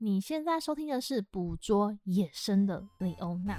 [0.00, 3.54] 你现在收听的是《捕捉野生的李欧娜》。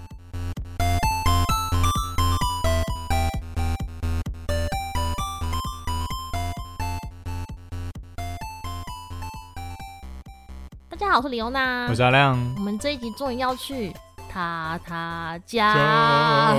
[10.88, 12.40] 大家好，我是李欧娜，我是阿亮。
[12.56, 13.94] 我们这一集终于要去
[14.30, 16.56] 塔塔加。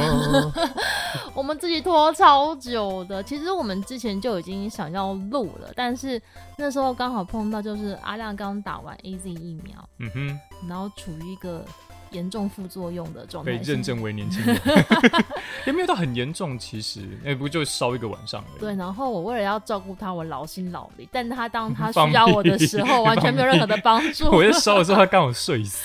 [1.41, 6.21] 我们自己拖超久的，其实我们之前就已经想要录了，但是
[6.59, 10.39] 那时候刚好碰到就是阿亮刚打完 AZ 疫苗，嗯哼，
[10.69, 11.65] 然后处于一个
[12.11, 14.61] 严重副作用的状态，被认证为年轻人，
[15.67, 18.61] 也没有到很严重，其实那不就烧一个晚上而已。
[18.61, 24.29] 对，然后我为了要照顾他，我劳心劳力，但他当他需要我的时候， 完全没有任何的帮助。
[24.37, 25.83] 我在烧的时候，他刚好睡死，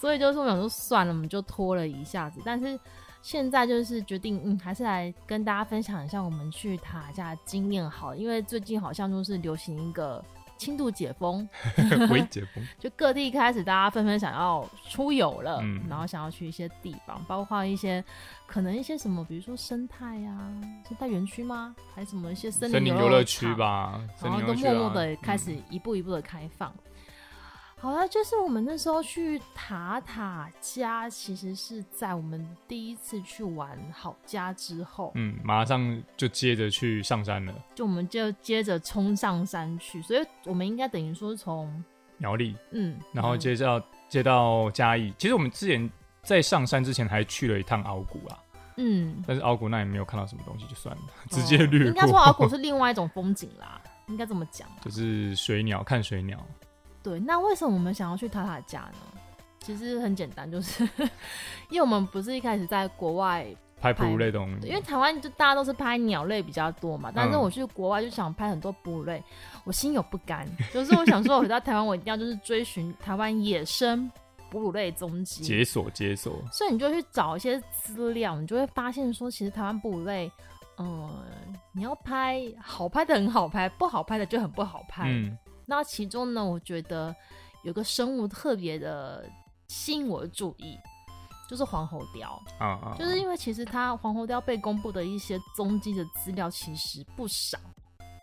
[0.00, 2.76] 所以就是我想说算了，我们就拖了一下子，但是。
[3.22, 10.22] 现在就是决定，嗯，还是来跟大家分享一下我们去塔下经验好，因为最近好像就是流行一个
[10.58, 11.48] 轻度解封，
[12.10, 18.04] 微解封， 就各地开始大家纷纷想要出游了，嗯，然后想要去一些地方，包括一些
[18.46, 20.52] 可能一些什么，比如说生态啊，
[20.88, 21.74] 生态园区吗？
[21.94, 26.70] 还是什么一些森林游乐区吧，然后都默默的开始一步一步的开放。
[26.70, 26.91] 嗯
[27.82, 41.84] 好了，就是我们那时候去塔塔家，其实是在我们第一次去玩好家之后，嗯，马上就接着去上山了，就我们就接着冲上山去，所以我们应该等于说从
[42.18, 45.12] 苗栗，嗯，然后接着到接到嘉义。
[45.18, 45.90] 其实我们之前
[46.22, 48.38] 在上山之前还去了一趟鳌谷啊，
[48.76, 51.88] 嗯，但是鳌鼓那也没有看到什么东西，就算了，哦、直接略过。
[51.88, 56.38] 应该说鳌鼓是另外一种风景啦，应该这么讲，就是水鸟，看水鸟。
[57.02, 59.20] 对，那为什么我们想要去塔塔家呢？
[59.58, 60.82] 其实很简单，就是
[61.68, 63.46] 因为我们不是一开始在国外
[63.80, 67.12] 拍哺乳类动物，因为台湾就大家都是拍鸟类比较多嘛。
[67.14, 69.18] 但是我去国外就想拍很多哺乳类，
[69.54, 74.10] 嗯、我心有不甘，就是我想说，我回到台湾，我一定要就是追寻台湾野生
[74.50, 76.32] 哺乳类踪迹，解锁解锁。
[76.50, 80.28] 所以你就去找一些资料，你就会发现说，其实台湾哺乳类，
[80.78, 81.24] 嗯，
[81.72, 85.04] 你要拍好拍的很好拍，不好拍的就很不好拍。
[85.06, 87.14] 嗯那其中呢，我觉得
[87.62, 89.28] 有个生物特别的
[89.68, 90.78] 吸引我的注意，
[91.48, 97.58] 就是黄喉貂啊啊，就是因为其实它黄喉貂被公布的一些踪迹的资料其实不少，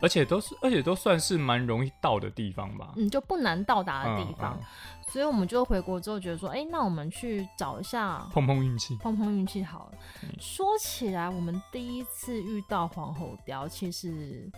[0.01, 4.59] 而且都是而且都算是蛮容易到的地方吧，嗯，就不难到达的地方，
[5.07, 9.97] 所以我们就回国之后觉得说，哎、欸，那我们去找一下碰碰运气，碰碰运气好了。
[10.23, 14.49] 嗯、说起来，我们第一次遇到黄喉貂，其实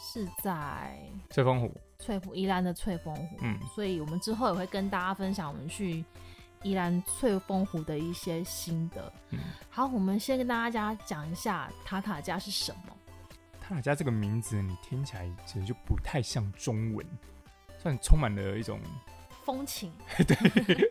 [0.00, 0.98] 是在
[1.30, 1.72] 翠峰湖。
[2.04, 6.04] 翠湖，宜兰的翠峰湖，嗯，所以我们之后也会跟大家分享我们去
[6.62, 9.12] 宜兰翠峰湖的一些心得。
[9.30, 12.96] 嗯，好，我们先跟大家讲一下塔塔家是什么。
[13.60, 17.04] 塔塔家这个名字，你听起来其实就不太像中文，
[17.78, 18.80] 算充满了一种
[19.44, 19.92] 风情。
[20.24, 20.90] 对，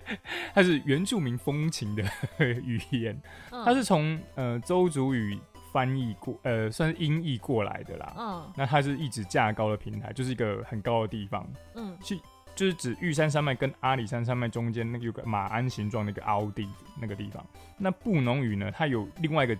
[0.54, 2.04] 它是原住民风情的
[2.44, 3.20] 语言，
[3.52, 5.40] 嗯、它是从呃邹族语。
[5.72, 8.14] 翻译过，呃，算是音译过来的啦。
[8.18, 11.48] 嗯，那它是一直架高的平台，就是一个很高的地方。
[11.76, 12.20] 嗯，去
[12.56, 16.68] 就是指玉山山脉跟阿里山山脉中间那个有个马鞍形状的一个凹地
[17.00, 17.46] 那个地方。
[17.78, 19.58] 那布农语呢，它有另外一个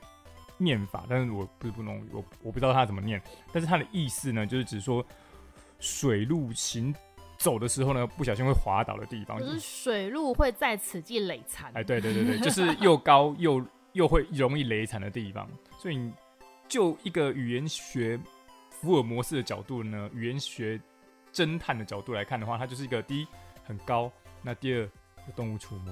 [0.58, 3.22] 念法，但是我不是布农语，我我不知道它怎么念。
[3.52, 5.06] 但是它的意思呢，就是指说
[5.80, 6.94] 水路行
[7.38, 11.72] 走的时候呢，不小心会滑倒的地方，就是水路会在此地累残。
[11.74, 13.64] 哎，对对对对，就是又高又。
[13.94, 16.12] 又会容易累残的地方，所以
[16.68, 18.20] 就一个语言学
[18.70, 20.80] 福尔摩斯的角度呢，语言学
[21.32, 23.28] 侦探的角度来看的话，它就是一个第一
[23.64, 24.12] 很高，
[24.42, 25.92] 那第二有动物出没，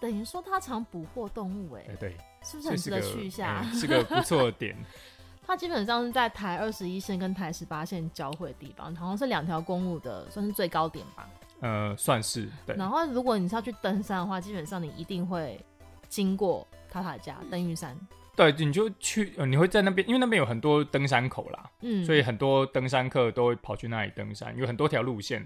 [0.00, 3.62] 等于说它常捕获动物、欸，哎，对对，是不是很值得去一下？
[3.72, 4.76] 是，是个不错的点。
[5.44, 11.28] 它基本上是在台二十一线跟台十八线交汇的地方，好像是两条公路的，算是最高点吧？
[11.60, 12.48] 呃，算是。
[12.64, 12.74] 对。
[12.76, 15.60] 然后如果你是要去登山的话，基本上你一定会
[16.08, 16.66] 经过。
[16.88, 17.94] 塔塔加登玉山，
[18.36, 25.42] 对，你就去，呃，你会在那边，因为那边有很多登山口啦，嗯，所以很多登山客都会跑去那里登山，有很多条路线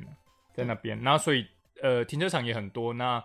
[0.53, 1.47] 在那边，然后所以
[1.81, 3.23] 呃停车场也很多，那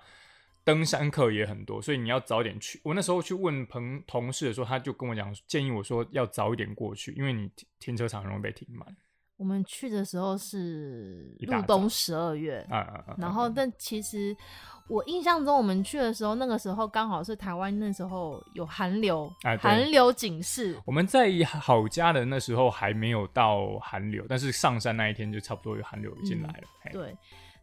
[0.64, 2.80] 登山客也很多，所以你要早点去。
[2.84, 8.96] 我那时候去问朋同事的时候，他就跟我讲，建议我说要早一点过去，因为你停停车场很容易被停满。
[9.38, 14.38] 我们去的时候是入冬十二月，啊啊啊，然后但其实。
[14.88, 20.80] 我印象中，我们去的时候，那个时候刚好是台湾那时候有寒流，啊、寒流警示。
[20.86, 26.92] 我们在好家的那时候还没有到寒流，但是上山那一天就差不多有寒流进来了、嗯。
[26.92, 27.18] 对，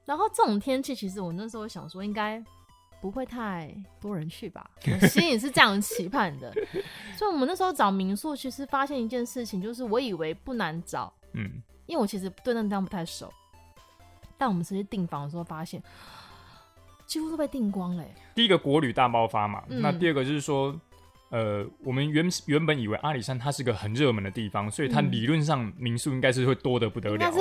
[0.05, 2.43] 然后这种天气，其实我那时候想说，应该
[3.01, 6.53] 不会太多人去吧，我心里是这样期盼的。
[7.17, 13.33] 所以，我们那时候找民宿，其实发现一件事情，就是我以为不难找，嗯，因为我其实对那地方不太熟。
[14.37, 15.81] 但我们实际订房的时候发现，
[17.07, 18.05] 几乎都被订光了。
[18.35, 20.79] 第一个国旅大爆发嘛，嗯、那第二个就是说。
[21.35, 27.17] 呃，我们原原本以为阿里山它是个很热门的地方，所以它理论上民宿应该是会多的不得了。
[27.19, 27.41] 但是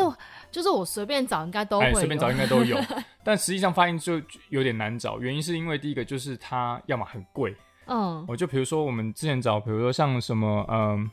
[0.49, 2.77] 就是我随便找应该都会，随便找应该都有。
[3.21, 4.13] 但实际上发现就
[4.47, 7.53] 有点难找，原因是因为第一个就是它要么很贵，
[7.87, 11.11] 嗯，我就比如说我们之前找，比如说像什么嗯、呃、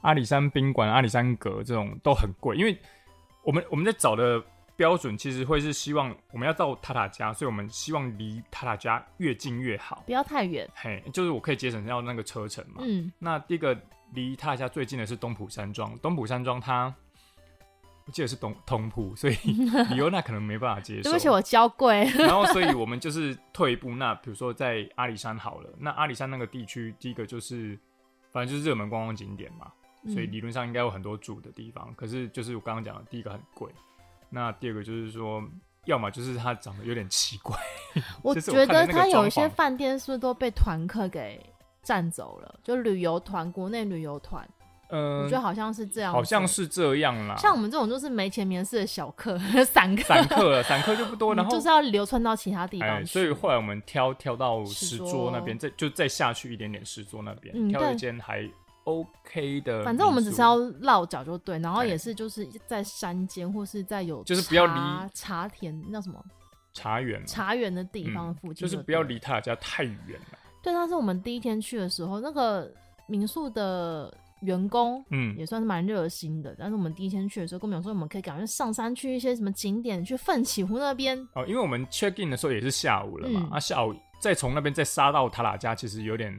[0.00, 2.74] 阿里山宾馆、阿里山阁这种都很贵，因为
[3.42, 4.42] 我们我们在找的。
[4.76, 10.68] 标准其实会是希望我们要到塔塔家，所以我们希望离塔塔家越近越好，不要太远。
[10.74, 12.78] 嘿，就是我可以节省掉那个车程嘛。
[12.80, 13.12] 嗯。
[13.18, 13.78] 那第一个
[14.12, 16.92] 离塔塔家最近的是东埔山庄，东埔山庄它
[18.06, 19.34] 我记得是东通铺，所以
[19.90, 21.04] 理由那可能没办法接受。
[21.04, 22.04] 对不起，我娇贵。
[22.18, 27.78] 然后，所以我们就是退一步，那比如说在阿里山好了，那阿里山那个地区，第一个就是
[28.30, 29.72] 反正就是热门观光景点嘛，
[30.12, 31.86] 所以理论上应该有很多住的地方。
[31.88, 33.72] 嗯、可是就是我刚刚讲的，第一个很贵。
[34.34, 35.40] 那第二个就是说，
[35.84, 37.56] 要么就是他长得有点奇怪。
[38.20, 41.40] 我觉得他有一些饭店是不是都被团客给
[41.84, 42.58] 占走了？
[42.64, 44.44] 就旅游团，国内旅游团，
[44.88, 47.36] 嗯，我觉得好像是这样，好像是这样啦。
[47.36, 53.04] 像我们这种就是没钱没势的小客，散客，散客，散客就不多， 然后就是要流窜到其他地方，哎。
[53.04, 58.50] 所以后来我们挑挑到石桌那边，再就再下去一点点石桌那边，嗯、挑一间还。
[58.84, 66.22] OK 的，反正我们只是要落脚就对，然后也是就是在山间或是在有就是不要离茶田那什么
[66.72, 69.94] 茶园茶园的地方附近，就是不要离他家太远
[70.30, 70.38] 了。
[70.62, 72.70] 对，但是我们第一天去的时候，那个
[73.06, 86.34] 民宿的员工嗯也算是蛮热心的，但是我们第一天去的时候跟我们讲说，我们可以赶快上山去一些什么景点，去奋起湖那边哦，因为我们 check in 的时候也是下午了嘛，啊下午再从那边再杀到塔拉加，其实有点。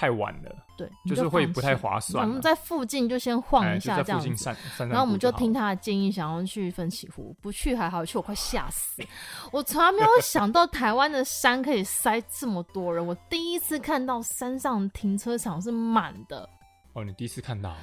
[0.00, 2.26] 太晚了，对，就，就是会不太划算。
[2.26, 4.56] 我们在附近就先晃一下，这样子。
[4.78, 9.02] 然后我们就听他的建议，想要去分起湖，不去还好，去我快吓死。
[9.52, 13.06] 我从来没有想到台湾的山可以塞这么多人。
[13.06, 16.48] 我第一次看到山上停车场是满的。
[16.94, 17.76] 哦，你第一次看到？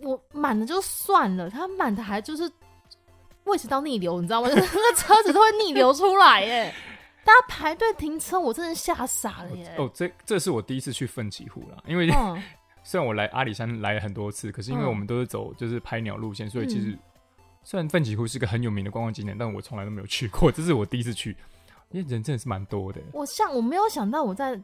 [0.00, 2.50] 我满的就算了，他满的还就是
[3.44, 4.48] 胃食道逆流，你知道吗？
[4.50, 4.66] 那个
[4.96, 6.74] 车子都会逆流出来，耶。
[7.24, 9.74] 大家排队停车，我真的吓傻了耶！
[9.78, 12.42] 哦，这这是我第一次去奋起湖了，因为、嗯、
[12.82, 16.98] 虽然我来阿里山来了很多次，可是因为我们都是走就是拍鸟路线，嗯、所以其实
[17.62, 21.36] 虽然奋起湖是个很有名的观光景点，但我从来都没有去过， 这是我第一次去，
[21.90, 23.00] 因为人真的是蛮多的。
[23.12, 24.60] 我像我没有想到，我在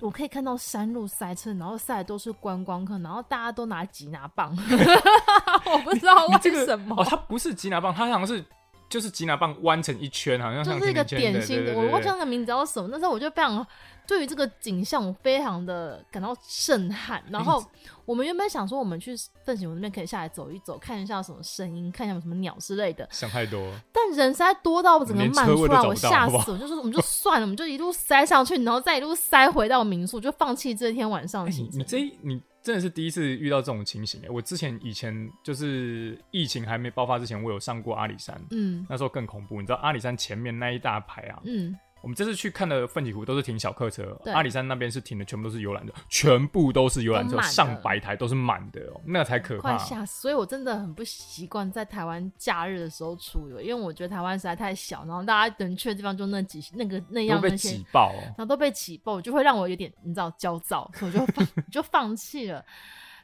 [0.00, 4.54] 我可以看到山路塞车，然后塞的都是观光客，然后大家都拿吉拿棒，
[5.64, 8.44] 我不知道为什么、这个、哦，它不是吉拿棒，它好像是。
[8.88, 11.64] 就是吉拿棒弯成一圈，好像像就是一个点心。
[11.74, 13.66] 我忘记那个名字叫什么，但是我就非常
[14.06, 17.22] 对于这个景象，我非常的感到震撼。
[17.30, 17.64] 然后
[18.04, 23.08] 我们原本想说，我们去奋起湖那边可以下来走一走，看一下什么声音，看一下有什么鸟之类的。
[23.10, 26.58] 想太多，但人实在多到整个漫出来，我吓死了。
[26.58, 31.80] 就是我们就算了，我们就一路塞上去，然后再一路塞回到民宿，就放弃这天晚上的行程。
[31.80, 32.40] 你这你。
[32.66, 34.28] 真的是第一次遇到这种情形哎！
[34.28, 39.60] 我之前以前就是疫情还没爆发之前，我有上过阿里山，嗯，那时候更恐怖。
[39.60, 41.78] 你知道阿里山前面那一大排啊，嗯。
[42.06, 49.76] 我们这次去看的奋起湖都是停小客车，阿里山那边是停的全部都是游览车，全部都是游览车，上百台都是满的哦，那才可怕。
[49.76, 50.22] 快吓死！
[50.22, 62.64] 所以我真的很不习惯在台湾假日的时候出游，因为我觉得台湾实在太小，然后大家能去的地方就那几那个那样那些，挤爆，然后都被挤爆，就会让我有点你知道焦躁，所以我就放 就放弃了。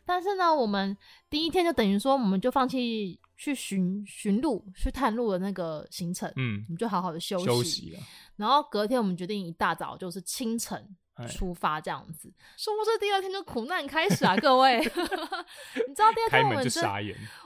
[0.04, 0.96] 但是呢，我们
[1.30, 7.44] 第一天就等于说，我们就放弃去寻寻路、去探路的那个行程，嗯，我们就好好的休息。
[7.44, 7.98] 休息
[8.36, 10.96] 然后隔天我们决定一大早就是清晨
[11.28, 12.32] 出发，这样子。
[12.56, 14.78] 说不是第二天就苦难开始啊，各位！
[15.88, 16.84] 你知道第二天我们真，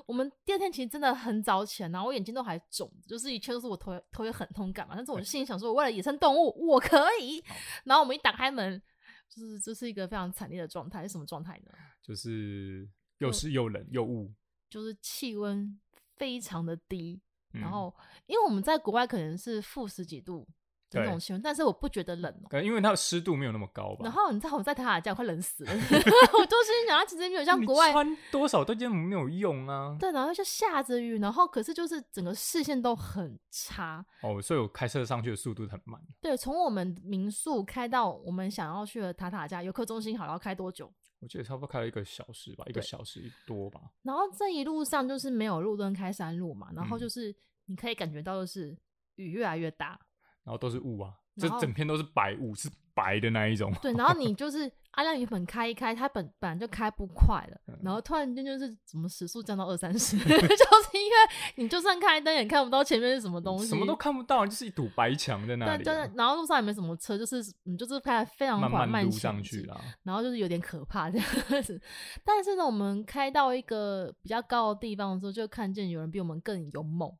[0.04, 4.94] 我们第二天其实真的很早起来，然后我眼睛都还肿，就是一切都是我头头也很痛感嘛。
[4.94, 7.42] 但是我就心里想说，我为了野生动物，我可以。
[7.84, 8.82] 然后我们一打开门。
[9.28, 11.72] 就是这是一个非常惨烈的状态，是什么状态呢？
[12.00, 12.88] 就是
[13.18, 14.32] 又湿又冷又雾，
[14.70, 15.78] 就是气温
[16.16, 17.20] 非常的低，
[17.54, 17.94] 嗯、然后
[18.26, 20.46] 因为我们在国外可能是负十几度。
[20.88, 24.04] 这种气温，但是我不觉得冷哦、喔，因为它的湿度没有那么高吧。
[24.04, 29.96] 然后你知道我在塔塔家快冷死了， 我都是想它其实没有像国外穿多少都觉得没有用啊。
[29.98, 36.00] 对，然后就下着雨，然后可是就是整个视线都很差哦，所以我开车上去的速度很慢。
[36.20, 40.90] 对，从我们民宿开到我们想要去的塔塔家游客中心，好要开多久？
[41.20, 43.80] 我记得差不多开了一个小时吧，一个小时多吧。
[44.02, 47.34] 然后这一路上就是没有路灯开山路嘛，然后就是
[47.66, 48.76] 你可以感觉到就是
[49.14, 49.98] 雨越来越大。
[50.44, 53.72] 然后都是雾啊，这整片都是白雾，是白的那一种。
[53.82, 61.16] 对，然后你 就是阿亮原本开一开，他本本来就开不快了，嗯、然后突然间就是怎么时速降到二三十， 就是因为
[61.56, 65.84] 你就算开灯也看不到前面是什么东西，什么都看不到，就是一堵白墙在那里。
[65.84, 69.68] 对，然后路上也没什么车，就是你就是开得非常缓慢，慢上去
[70.02, 71.78] 然后就是有点可怕这样子。
[72.24, 77.12] 但是呢，我们开到一个比较高的地方的时候，就看见有人比我们更勇猛。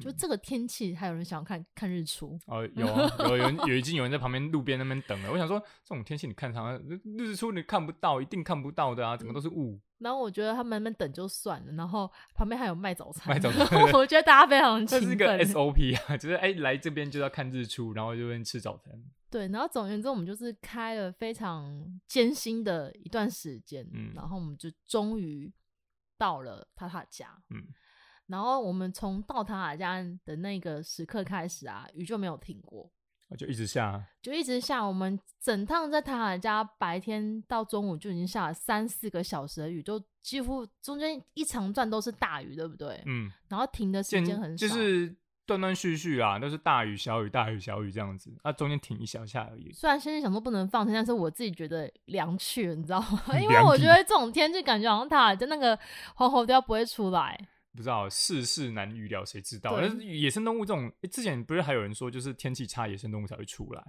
[0.00, 5.30] 就这个天气，还有人想要看看日出哦， 有啊，有有有已经有人在旁边路边那边等了。
[5.30, 6.76] 我想说，这种天气你看上
[7.18, 9.78] 日出你看不到，一定看不到的啊，整个都是雾。
[9.98, 18.92] 然后我觉得他们那边等就算了，然后旁边还有卖早餐，卖早餐，我觉得大家非常 这是一个 SOP 啊，就是哎来这边就要看日出，然后就边吃早餐。
[19.30, 25.52] 对，然后总而言之，我们就是开了非常艰辛的一段时间，嗯，然后我们就终于
[26.18, 27.64] 到了塔塔家，嗯。
[28.26, 32.90] 然后我们从到塔塔加的那个时刻开始啊，雨就没有停过，
[33.36, 34.82] 就一直下，就一直下。
[34.86, 43.02] 我们整趟在塔塔加白天到中午就已经下了三四个小时的雨，就几乎中间一长段都是大雨，对不对？
[43.06, 43.30] 嗯。
[43.48, 45.14] 然后停的时间很少，就是
[45.44, 49.70] 断断续续啊，都是大雨小雨大雨小雨这样子，那、啊、中间停一小下而已。
[49.72, 53.20] 虽然现在想说不能放天，但是我自己觉得凉去了，你知道吗？
[53.38, 55.78] 因为我觉得这种天气感觉好像塔塔加那个
[56.14, 57.38] 黄喉貂不会出来。
[57.76, 59.76] 不知道世事难预料，谁知道？
[59.80, 63.82] 但是野生动物这种，欸，之前不是还有人说，就是天气差，野生动物才会出来，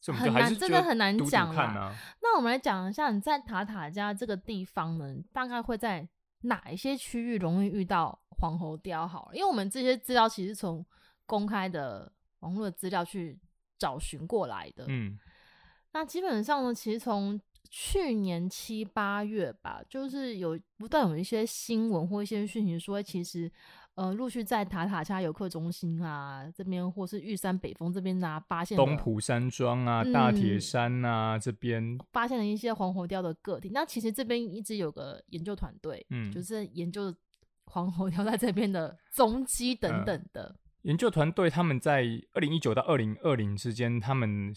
[0.00, 1.92] 所以我们就还是真的很难讲啊。
[2.22, 6.08] 那我们来讲一下，你在塔塔加这个地方呢，大概会在
[6.42, 9.06] 哪一些区域容易遇到黄喉貂？
[9.06, 10.84] 好了，因为我们这些资料其实从
[11.26, 13.38] 公开的网络资料去
[13.78, 14.84] 找寻过来的。
[14.88, 15.18] 嗯，
[15.92, 17.40] 那基本上呢，其实从
[17.74, 23.50] 去年七八月吧，就是有不断有一些新闻或一些讯息说，其实
[23.94, 33.70] 呃陆续在塔塔加游客中心啊这边，或是玉山北峰这边啊，发现东埔山庄啊、大铁山啊、嗯、这边发现了一些黄喉貂的个体。
[33.72, 37.14] 那其实这边一直有个研究团队，嗯，就是研究
[37.64, 40.42] 黄喉貂在这边的踪迹等等的。
[40.42, 44.52] 呃、研究团队他们在二零一九到二零二零之间，他们。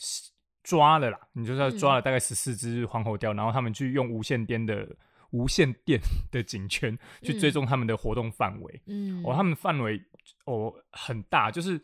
[0.65, 4.85] 抓了啦，你就是要抓了大概十四只黄喉貂，嗯，然后他们去用无线电的
[5.29, 5.99] 无线电
[6.31, 8.81] 的警圈去追踪他们的活动范围。
[8.87, 10.03] 嗯，哦，他们范围
[10.45, 11.79] 哦很大，就是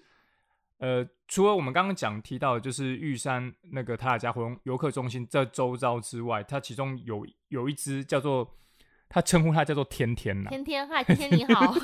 [0.80, 8.52] 呃，除了我们刚刚讲提到的就是玉山那个塔塔加活动游客中心这周遭之外，它其中有有一只叫做，
[9.14, 11.76] 他称呼他叫做天天呐，天天，嗨，天天你好。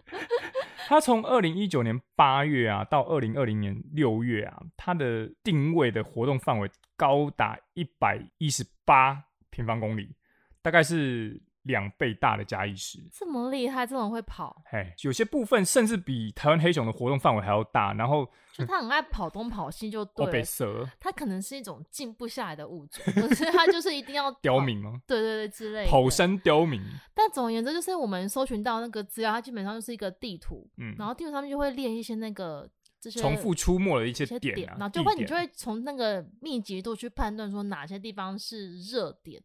[0.86, 10.14] 他从二零一九年八月啊到二零二零年六月啊，他的定位的活动范围高达一百一十八平方公里，
[10.60, 11.40] 大概是。
[11.64, 17.92] 两倍大的嘉义市，这么厉害，这种会跑，嘿，有些部分甚至比台湾黑熊的活动范围还要大。
[17.92, 20.32] 然后，就它很爱跑东跑西，就对了。
[20.32, 25.00] 北蛇，它可能是一种静不下来的物种，可是它就是一定要 刁民吗？
[25.06, 25.90] 对对对，之类的。
[25.90, 26.80] 跑山刁民。
[27.14, 32.66] 但总而言之，就是我们搜寻到那个资料，它基本上就是一个地图，嗯，然后地图上面就会列一些那个
[33.00, 39.42] 这些重复出没的一些点，啊，然后就会你就会从那个密集度去判断说哪些地方是热点。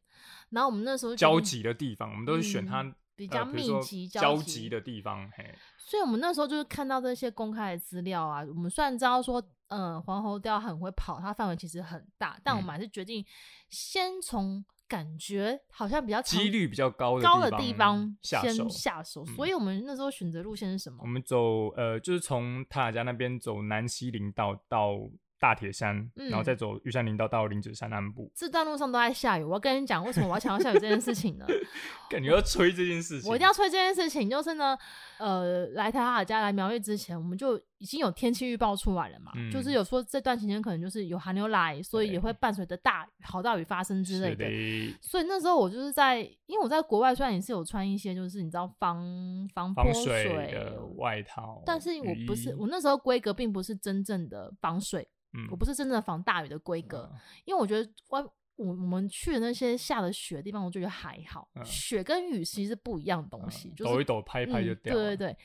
[0.50, 5.30] 然后我们那时候交集的地方，我们都是选它、嗯、比较密集交集的地方。
[5.36, 13.26] 嘿，所以我们那时候就是看到这些公开的资料啊，我们虽然知道说，嗯，黄喉貂很会跑，它范围其实很大，但我们还是决定
[13.70, 19.26] 先从感觉好像比较几率比较高的高的地方下手下手。
[19.26, 21.00] 所以我们那时候选择路线是什么？
[21.02, 25.10] 我们走呃，就是从塔塔加那边走南西林道到。
[25.46, 28.32] 大铁山，然后再走玉山林道到林子山南部。
[28.34, 29.44] 这段路上都在下雨。
[29.44, 31.46] 我要跟你讲，为什么我要强调下雨这件事情呢？
[32.10, 33.30] 感觉要吹这件事情。
[33.30, 34.76] 我一定要吹这件事情，就是呢，
[35.20, 44.46] 呃，来塔塔家来苗栗之前，我们就已经有天气预报出来了嘛，嗯、就是有说这段期间可能就是有寒流来，所以也会伴随着大好大雨发生之类的。
[44.46, 55.08] 的所以那时候我就是在，因为我在国外虽然也是有穿一些就是你知道防防泼水，水的外套，但是我不是我那时候规格并不是真正的防水。
[55.36, 58.22] 嗯、我不是真正的防大雨的规格，嗯，因为我觉得外
[58.58, 61.50] 我我们去的那些下了雪的地方，我就觉得还好。
[61.56, 64.96] 嗯、雪跟雨其实是不一样的东西，嗯，就是抖一抖，拍一拍就掉，嗯。
[64.96, 65.38] 对对对，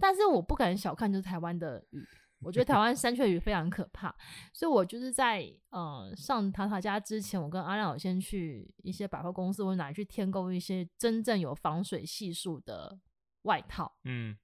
[0.00, 2.04] 但是我不敢小看就是台湾的雨，
[2.40, 4.12] 我觉得台湾山区雨非常可怕，
[4.52, 12.98] 所以我就是在呃上塔塔家之前，我跟阿亮有先去一些百货公司或者哪里去添购一些真正有防水系数的
[13.42, 13.96] 外套。
[14.02, 14.36] 嗯，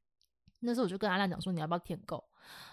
[0.61, 2.25] 那时候我就跟阿亮讲说，你要不要添购？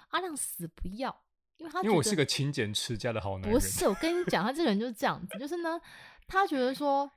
[0.10, 1.24] 阿亮死不要。
[1.60, 3.54] 因为他因为我是个勤俭持家的好男人。
[3.54, 5.80] 不是，我跟你讲，他这个人就是这样子，就是呢，
[6.28, 7.10] 他觉得说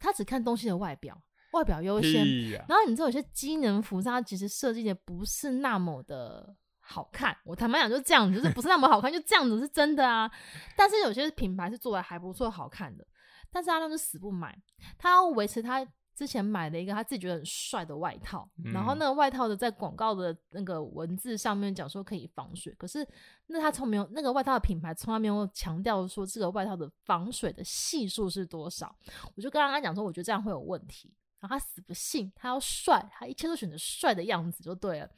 [0.00, 1.16] 他只看东西的外表，
[1.52, 2.26] 外表优先。
[2.68, 7.36] 然后你知道有些机能服装，它其实设计的不是那么的好看。
[7.44, 10.30] 我坦白讲，就是这样子，就是不是那么好看，就这样子是真的啊。
[10.76, 13.06] 但是有些品牌是做的还不错，好看的，
[13.50, 14.58] 但是阿亮就死不买，
[14.98, 15.86] 他要维持他。
[16.14, 23.06] 之前买了一个他自己觉得很帅的外套，嗯、然后那个外套的在广告的那个文字上面讲说可以防水，可是
[23.46, 28.94] 那他从没有那个外套的品牌从来没有强调说这个外套的防水的系数是多少。
[29.34, 35.10] 我就跟他讲说，我觉得这样会有问题，然后他死不信，他要帅，他一切都选择帅的样子就对了。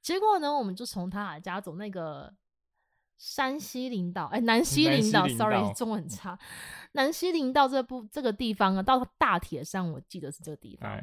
[0.00, 2.32] 结果呢，我们就从他家走那个。
[3.26, 6.38] 山西林道，哎、欸，南西林道，sorry，中文很差。
[6.92, 10.90] 南西林道这部这个地方啊，到大铁山，我记得是这个地方。
[10.90, 11.02] 哎、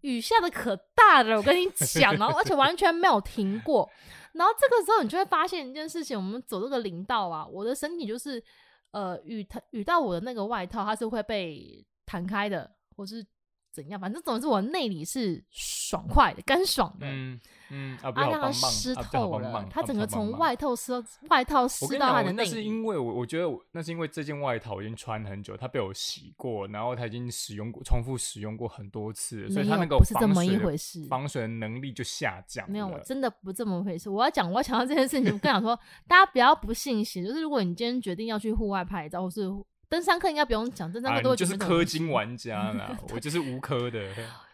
[0.00, 3.88] 雨下的可大了，我跟你讲，然后而且完全没有停过。
[4.32, 8.42] 然后这个时候，你就会发现一件事情：我们走这个林道啊，我的身体就是，
[8.90, 13.24] 呃，雨雨到我的那个外套，它是会被弹开的，或是。
[13.72, 14.00] 怎样？
[14.00, 17.06] 反正总之我内里是爽快的、干爽的。
[17.06, 17.40] 嗯
[17.72, 20.92] 嗯，啊，让它湿透了，它整个从外套湿
[21.28, 22.48] 外套湿到它的内里。
[22.50, 32.68] 那是因为我我觉得那是因为这件外套已经穿很久，它被我洗过，然后它已经使用过、重复使用过很多次，所以它那个不是这么一回事，防水的能力就下降。
[32.68, 34.10] 没有，我真的不这么回事。
[34.10, 39.48] 我要讲，我要强调这件事情，我跟你讲说， 大家不要不信邪，就是如果你今天决定要去户外拍照，或是。
[39.90, 44.00] 登山客应该不用讲，登山客都会、啊、就是氪金玩家啦， 我就是无氪的。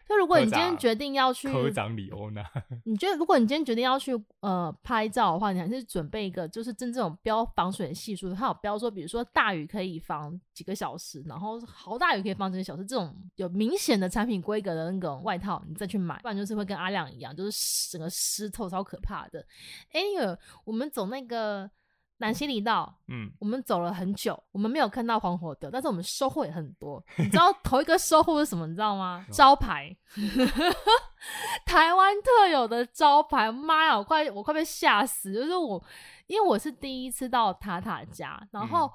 [0.08, 2.40] 就如果你今天决定要去，科长李欧娜，
[2.84, 19.44] 你觉得如果你今天决定要去呃拍照的话，你还是准备一个就是真正有标防水的系数，它有标说，比如说大雨可以防几个小时，然后好大雨可以防几个小时，这种有明显的产品规格的那种外套，你再去买，不然就是会跟阿亮一样，就是整个湿透，超可怕的。
[19.92, 21.68] Anyway，我们走那个。
[22.18, 27.02] 南西里道，嗯，我们走了很久，我们没有看到黄火德，但是我们收获也很多。
[27.18, 28.66] 你知道头一个收获是什么？
[28.66, 29.26] 你知道吗？
[29.30, 29.94] 招牌，
[31.66, 33.52] 台湾特有的招牌。
[33.52, 35.34] 妈呀，我快我快被吓死！
[35.34, 35.82] 就是我，
[36.26, 38.90] 因为我是第一次到塔塔家，然后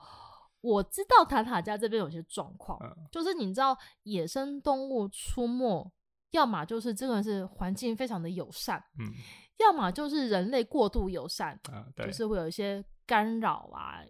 [0.62, 5.92] 我知道塔塔家这边有些状况，嗯、就是你知道野生动物出没，
[6.32, 9.14] 要么就是真的是环境非常的友善，嗯，
[9.60, 12.84] 要么就是人类过度友善，啊、就是会有一些。
[13.06, 14.02] 干扰啊，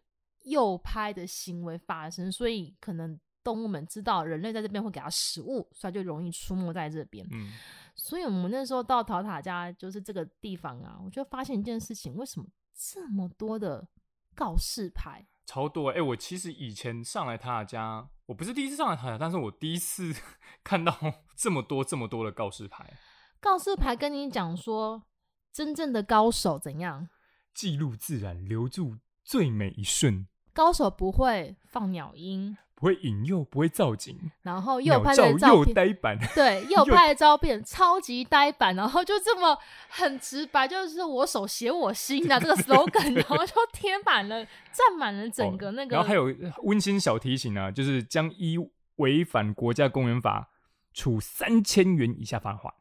[0.44, 7.28] 诱拍的行为发生，所以可能动物们知道人类在这边会给它食物，所以就容易出没在这边。
[7.32, 7.52] 嗯，
[7.96, 13.88] 所以我们那时候到陶塔家，就是这个地方啊，我就发现一件事情：为什么这么多的
[14.36, 15.28] 告示牌？
[15.44, 16.02] 超多哎、欸！
[16.02, 20.14] 我其实以前上来塔塔家，我不是第一次上来塔塔，但是我第一次
[20.64, 20.96] 看到
[21.36, 22.94] 这么多这么多的告示牌。
[23.42, 25.04] 告示牌跟你讲说，
[25.52, 27.10] 真正的高手怎样？
[27.54, 30.28] 记录自然，留住最美一瞬。
[30.54, 45.96] 高手不会放鸟音，不会引诱，不会造景，然后又拍的照片又呆板，对， 又拍的照片超级呆板，然后就这么很直白，就是我手写我心的这个 slogan， 然后就贴满了，占满了整个那个。
[45.96, 48.58] 哦、然后还有温馨小提醒啊，就是将依
[48.98, 50.50] 违反国家公园法
[50.94, 52.74] 处三千元以下罚款。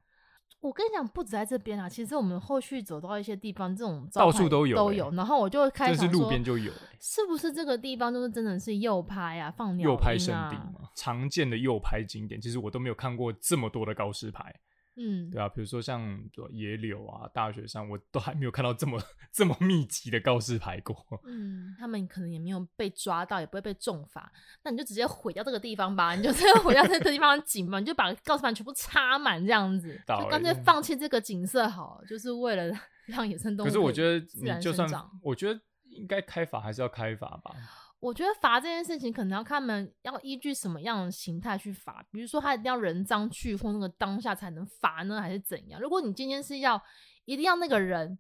[0.60, 5.10] 我跟你讲，不止在这边啊，其实我们后续走到一些地方，这种到处都有都有。
[5.12, 6.70] 然后我就开始说，是路边就有，
[7.00, 10.90] 是不是这个地方就是真的是右拍啊，放鸟、啊、诱拍圣地嘛？
[10.94, 14.54] 常见的右拍景点，其实我都没有看过这么多的告示牌。
[15.02, 19.00] 嗯，对啊，比如说像野柳啊、大雪山，我都还没有看到这么
[19.32, 20.94] 这么密集的告示牌过。
[21.24, 24.30] 嗯，他们可能也没有被抓到，也不会被重罚。
[24.62, 32.70] 那你就直接毁掉这个地方吧，你就 直接毁掉这个地方的景嘛，你就把告示牌全部插满这样子，就干脆放弃这个景色好了，就是为了
[33.06, 33.66] 让野生动物。
[33.66, 34.88] 可是我觉得你就算，
[35.22, 37.54] 我觉得应该开罚还是要开罚吧。
[38.00, 45.80] 我觉得罚这件事情可能要看他们要依据什么样的形态去罚，比如说他一定要人赃俱获那个当下才能罚呢，还是怎样？
[45.80, 46.82] 如果你今天是要
[47.26, 48.18] 一定要那个人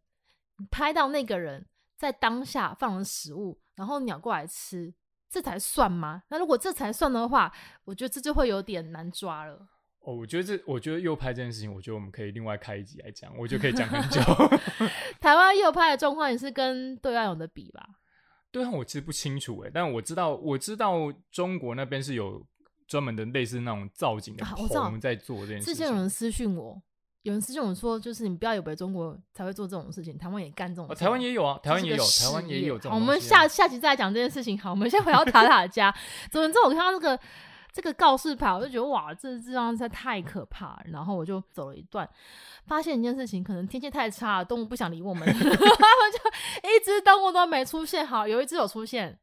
[0.70, 1.66] 拍到那个人
[1.96, 4.92] 在当下放了食物，然后鸟过来吃，
[5.30, 6.24] 这才算吗？
[6.28, 7.50] 那如果这才算的话，
[7.84, 9.68] 我觉得这就会有点难抓了。
[10.00, 14.20] 哦，我觉得这，我觉得右派这件事情，我觉得我们可以另外开一集来讲，我就可以讲很久。
[15.20, 17.86] 台湾右派的状况也是跟对岸有的比吧？
[18.52, 22.44] 对啊，我其实不清楚哎，但我知道，我知道中国那边是有
[22.86, 25.74] 专门的类似那种造景的棚在做这件事情。
[25.74, 26.80] 之前有人私讯我，
[27.22, 30.92] 有人私信我说，就是你不要以为中国才会做这种事情，台湾也干这种事。
[30.92, 32.98] 哦，台湾也有啊，台湾也有，台湾也有这种。
[32.98, 34.58] 我们下下集再来讲这件事情。
[34.58, 35.94] 好，我们先回到塔塔加。
[36.30, 37.20] 总之，我看到这个。
[37.72, 40.80] 这个告示牌，我就觉得哇，这这样实在太可怕。
[40.86, 42.08] 然后我就走了一段，
[42.66, 48.06] 发现一件事情，可能天气太差，动物不想理我们， 他们就一只动物都没出现。
[48.06, 49.18] 好，有一只有出现，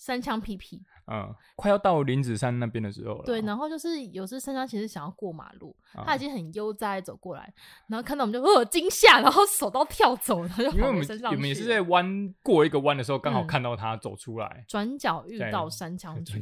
[0.00, 0.82] 山羌屁屁。
[1.12, 3.24] 嗯，快要到林子山那边的时候了。
[3.24, 7.52] 对，然后就是有时山枪其实想要过马路，他、嗯、已经很悠哉走过来，
[7.88, 10.78] 然后看到我们就呃惊吓，然后手都跳走，然后就跑身上。
[10.78, 16.40] 因为我们我们也是在弯过一个弯的时候，刚好看到他走出来，转、嗯、角遇到山羌群，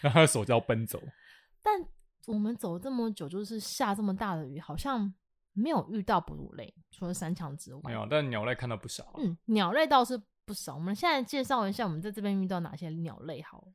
[0.00, 1.00] 然后他的手就要奔走。
[1.62, 1.80] 但
[2.26, 5.14] 我们走这么久，就是下这么大的雨，好像
[5.52, 7.80] 没有遇到哺乳类，除了山羌之外。
[7.84, 9.14] 没有，但鸟类看到不少、啊。
[9.18, 10.20] 嗯，鸟类倒是。
[10.48, 13.68] 不少，我们现在介绍一下我们在这边遇到哪些鸟类好。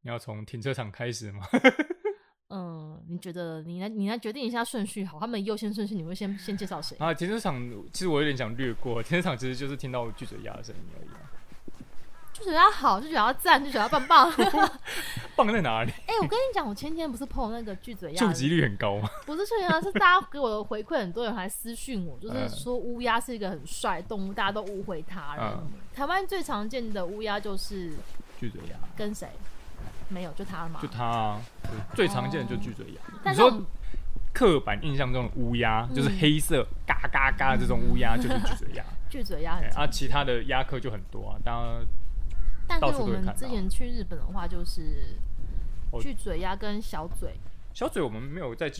[0.00, 1.46] 你要从停车场开始吗？
[2.48, 6.96] 嗯，你觉得你来你来决定一下顺序好，他们优先顺序你会先先介绍谁？
[6.98, 7.60] 啊，停车场
[7.92, 11.31] 其实我有点想略过，停车场其实就是听到巨嘴鸭的声音而已、啊。
[12.32, 14.70] 就觉得它好，就觉得它赞，就觉得它棒棒。
[15.36, 15.90] 棒在哪里？
[16.06, 19.08] 哎、欸，我跟你讲，我前天不是 po 那个巨嘴鸭，触及率很高吗？
[19.26, 25.62] 不是，确实是大家给我的回馈，很多人还私讯我，就 是说乌鸦是一个很帅的动物，大家都误会它了。
[25.62, 27.92] 嗯、台湾最常见的乌鸦就是
[28.40, 29.28] 巨嘴鸭，跟谁？
[30.08, 30.80] 没有，就它嘛。
[30.82, 31.40] 就它啊，
[31.94, 33.00] 最常见的就是巨嘴鸭。
[33.22, 33.66] 但、哦、是你说
[34.34, 38.84] 刻板印象中的乌鸦、嗯、就是黑色嘎嘎嘎的这种乌鸦，就是巨嘴鸭。
[39.08, 41.86] 巨嘴鸭，啊，其他的鸦科就很多啊，当然。
[42.68, 45.16] 但是我们之前去日本的话，就是
[46.00, 47.34] 巨嘴鸭跟小嘴。
[47.72, 48.70] 小嘴我们没有在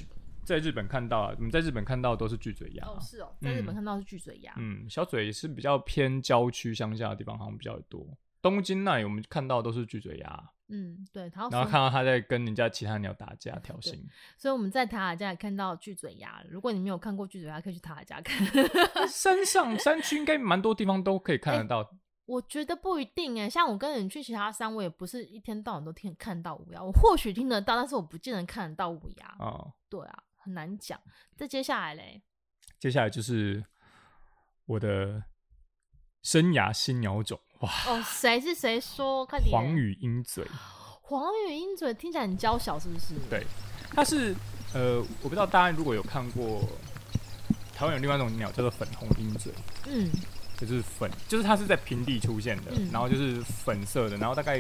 [0.45, 2.87] 在日本看到啊，我们在日本看到都是巨嘴鸭。
[2.87, 4.53] 哦，是哦，在日本看到是巨嘴鸭。
[4.57, 8.07] 嗯，小嘴是比较偏郊区乡下的地方，好像比较多。
[8.41, 10.51] 东京那里我们看到都是巨嘴鸭。
[10.69, 11.31] 嗯，对。
[11.35, 13.95] 然后然后看到他在跟人家其他鸟打架挑衅。
[14.37, 16.43] 所以我们在塔塔家也看到巨嘴鸭。
[16.49, 18.45] 如果你没有看过巨嘴鸭，可以去塔塔家看。
[19.07, 21.89] 山上山区应该蛮多地方都可以看得到。
[22.27, 29.37] 欸我觉得不一定哎，像我跟你去其他山，我也不是一天到晚都听看到乌鸦，我或许听得到，但是我不见得看得到乌鸦。
[29.41, 30.99] 哦，对啊，很难讲。
[31.37, 32.23] 再接下来嘞，
[32.79, 33.65] 接下来就是
[34.67, 35.25] 我的
[36.23, 37.71] 生涯新鸟种哇！
[37.89, 39.27] 哦，谁是谁说？
[39.27, 39.51] 快点！
[39.51, 40.47] 黄羽鹰嘴，
[41.03, 43.15] 黄羽鹰嘴听起来很娇小，是不是？
[43.29, 43.45] 对，
[43.91, 44.33] 它是
[44.73, 46.63] 呃，我不知道大家如果有看过
[47.75, 49.53] 台湾有另外一种鸟叫做粉红鹰嘴，
[49.89, 50.09] 嗯。
[50.67, 54.59] 就是粉，就是它是在平地出现的，嗯、然后就是粉色的，然后大概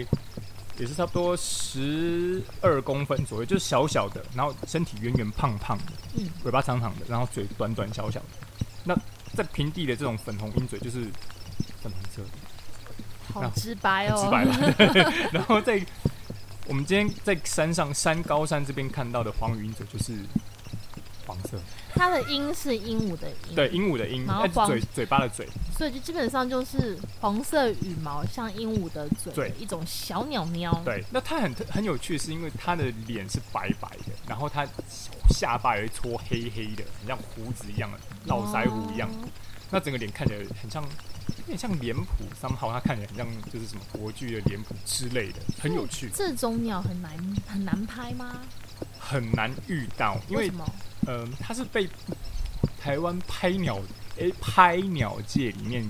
[0.78, 8.26] 也是差不多十二公分左右，就是小小的，然后身体圆圆胖胖的，嗯，尾巴长长的，然后嘴短短小小的。
[8.84, 8.94] 那
[9.34, 11.02] 在平地的这种粉红鹰嘴就是
[11.80, 12.28] 粉红色的，
[13.32, 15.12] 好直白哦，直白了。
[15.32, 15.80] 然后在
[16.66, 20.14] 我们今天在山上山高山这边看到的黄羽鹰嘴就是
[21.26, 21.58] 黄色。
[21.94, 30.72] 它的鹰是鹦鹉的鹰，对，鹦鹉的鹰，然后嘴嘴巴的嘴，所以就基本上就是黄色羽毛像鹦鹉的嘴，对，一种小鸟喵。
[30.84, 34.66] 对，那它很很有趣，是因为它的脸是白白的，然后它
[35.30, 39.08] 下巴有一撮黑黑的，很像胡子一样的，络腮胡一样。
[39.70, 46.10] 那整个脸看起来很像，有点像脸谱，somehow 它看起来很像就是什么国剧的脸谱之类的，很有趣。
[46.14, 47.10] 这种鸟很难
[47.48, 48.40] 很难拍吗？
[48.98, 50.64] 很难遇到，因为，为什么？
[51.08, 51.88] 嗯，它是被
[52.78, 53.80] 台湾拍鸟
[54.40, 55.84] 拍鸟界里面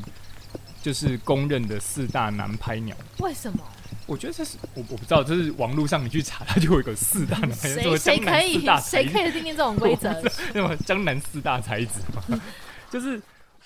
[0.83, 2.97] 就是公认的四大男拍鸟。
[3.19, 3.59] 为什么？
[4.07, 7.97] 我觉得这是我我不知道，这是网络上你去查，它就会有个四大男拍鸟。
[7.97, 10.11] 谁可以谁可以定义这种规则？
[10.55, 12.41] 那么江南四大才子嘛，
[12.91, 13.21] 就是。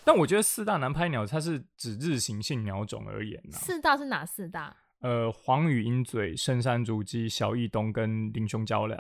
[0.05, 3.43] 但我觉得四大男拍鸟，它是指日行性鸟种而言。
[3.51, 4.73] 四大是哪四大？
[5.01, 8.97] 呃，黄羽鹰嘴、深山竹鸡、小翼东跟林胸鵂鷯。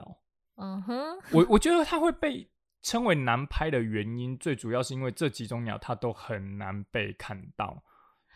[0.56, 2.48] 嗯哼，我我觉得它会被
[2.86, 7.82] 称为难拍的原因，最主要是因为这几种鸟它都很难被看到。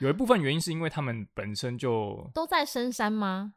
[0.01, 3.55] 有一部分原因是因为它们本身就都在深山吗？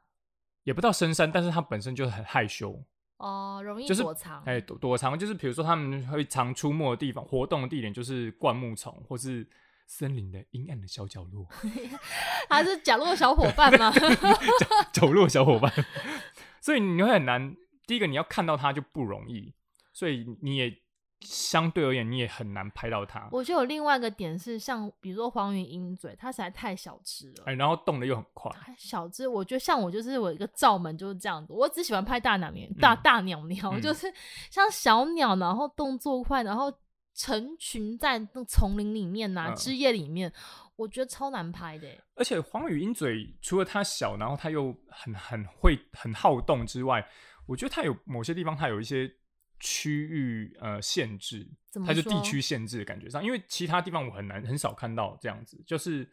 [0.66, 2.80] 也不到深山，但是它本身就很害羞
[3.18, 4.44] 哦，容易躲藏。
[4.44, 9.48] 哎、就是，躲躲藏就是比如说它们会常出没的地方、活动的地点就是灌木丛或是
[9.88, 11.48] 森林的阴暗的小角落。
[12.48, 13.92] 它是角落小伙伴吗？
[14.92, 15.74] 角角落小伙伴，
[16.62, 17.56] 所以你会很难。
[17.88, 19.56] 第一个你要看到它就不容易，
[19.92, 20.83] 所以你也
[21.24, 23.28] 相对而言你也很难拍到它。
[23.32, 28.52] 我觉得有另外一个点是，像比如说黄羽鹰嘴，它实在太小只了，哎，然后动的又很快。
[28.78, 34.12] 小只，我觉得像我就是我一个罩门就是这样子，我只喜欢拍大鸟鸟，大大鸟鸟， 嗯、就是
[34.50, 36.72] 像小鸟，然后动作快，然后
[37.16, 40.32] 成群在那丛林里面呐、啊，枝叶里面，
[40.76, 41.88] 我觉得超难拍的。
[42.16, 47.08] 而且黄羽鹰嘴除了它小，然后它又很很会很好动之外。
[47.46, 49.12] 我觉得它有某些地方，它有一些
[49.60, 51.48] 区域呃限制，
[51.86, 56.10] 它就地区限制的感觉上，因为其他地方我很难很少看到这样子，就是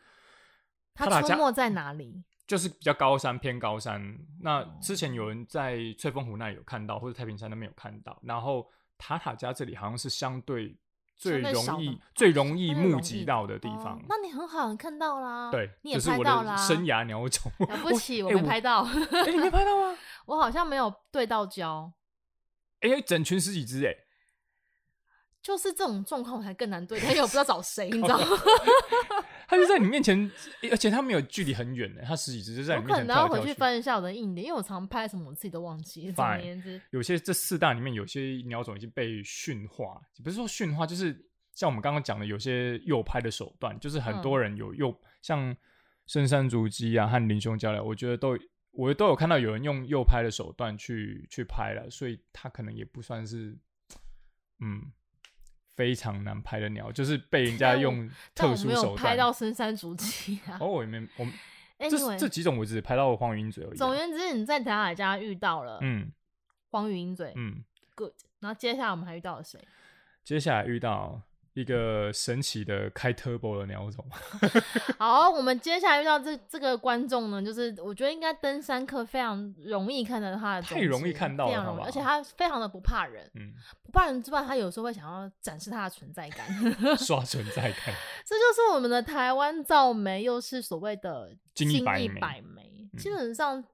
[0.94, 2.22] 它出没在哪里？
[2.46, 4.18] 就是比较高山偏高山。
[4.40, 10.76] 那之前有人在翠峰湖那里有看到，或者太平山那边有看到，然后塔塔家这里好像是相对
[11.16, 13.96] 最容易最容易募集到的地方。
[13.98, 17.52] 哦，那你很好，你看到啦，对，你也拍到啦，生涯 鸟种。
[17.60, 18.82] 了不起，我没拍到。
[18.82, 19.96] 哎、欸，你没拍到吗？
[20.26, 21.92] 我好像没有对到焦。
[22.80, 23.94] 哎、欸，整群十几只哎。
[25.42, 28.26] 就是这种状况，我才更难对，因为我不知道找谁，你知道吗？
[29.48, 30.30] 他就在你面前，
[30.70, 33.22] 而且他没有距离很远呢，他十几只就在你面前跳跳。
[33.22, 36.12] 我可能要回去翻一下我的硬碟，因为我常拍什么，我自己都忘记。
[36.12, 45.56] 总而言之，有些这四大里面有些鸟种已经被驯化，不是说驯化，就是像我们刚刚讲的，有些诱拍的手段，就是很多人有诱，嗯、像
[46.06, 48.36] 深山竹鸡啊和林兄交流，我觉得都
[48.72, 53.58] 我都有看到有人用右拍的手段去去拍了，所以他可能也不算是，
[54.60, 54.92] 嗯。
[55.76, 58.96] 非常难拍的鸟，就是被人家用特殊手段。
[58.96, 60.58] 拍到深山竹鸡啊！
[60.60, 61.32] 哦，我没，我们
[61.78, 63.76] 这这几种我只拍到黄语鹰嘴而已。
[63.78, 66.12] 总而言之，你在台海家遇到了，嗯，
[66.68, 68.12] 黄语鹰嘴，嗯，good。
[68.40, 69.58] 然后接下来我们还遇到了谁？
[70.22, 71.22] 接下来遇到。
[71.54, 74.04] 一个神奇的开 turbo 的鸟种。
[74.98, 86.46] 好，我们接下来遇到这这个观众呢，就是我觉得应该登山客非常容易看到他的，太容易看到了，非常容易，而且他非常的不怕人，嗯，不怕人之外，他有时候会想要展示他的存在感，
[86.96, 87.94] 刷存在感。
[88.24, 93.64] 这就是我们的台湾造梅，又是所谓的金一百眉，基本上。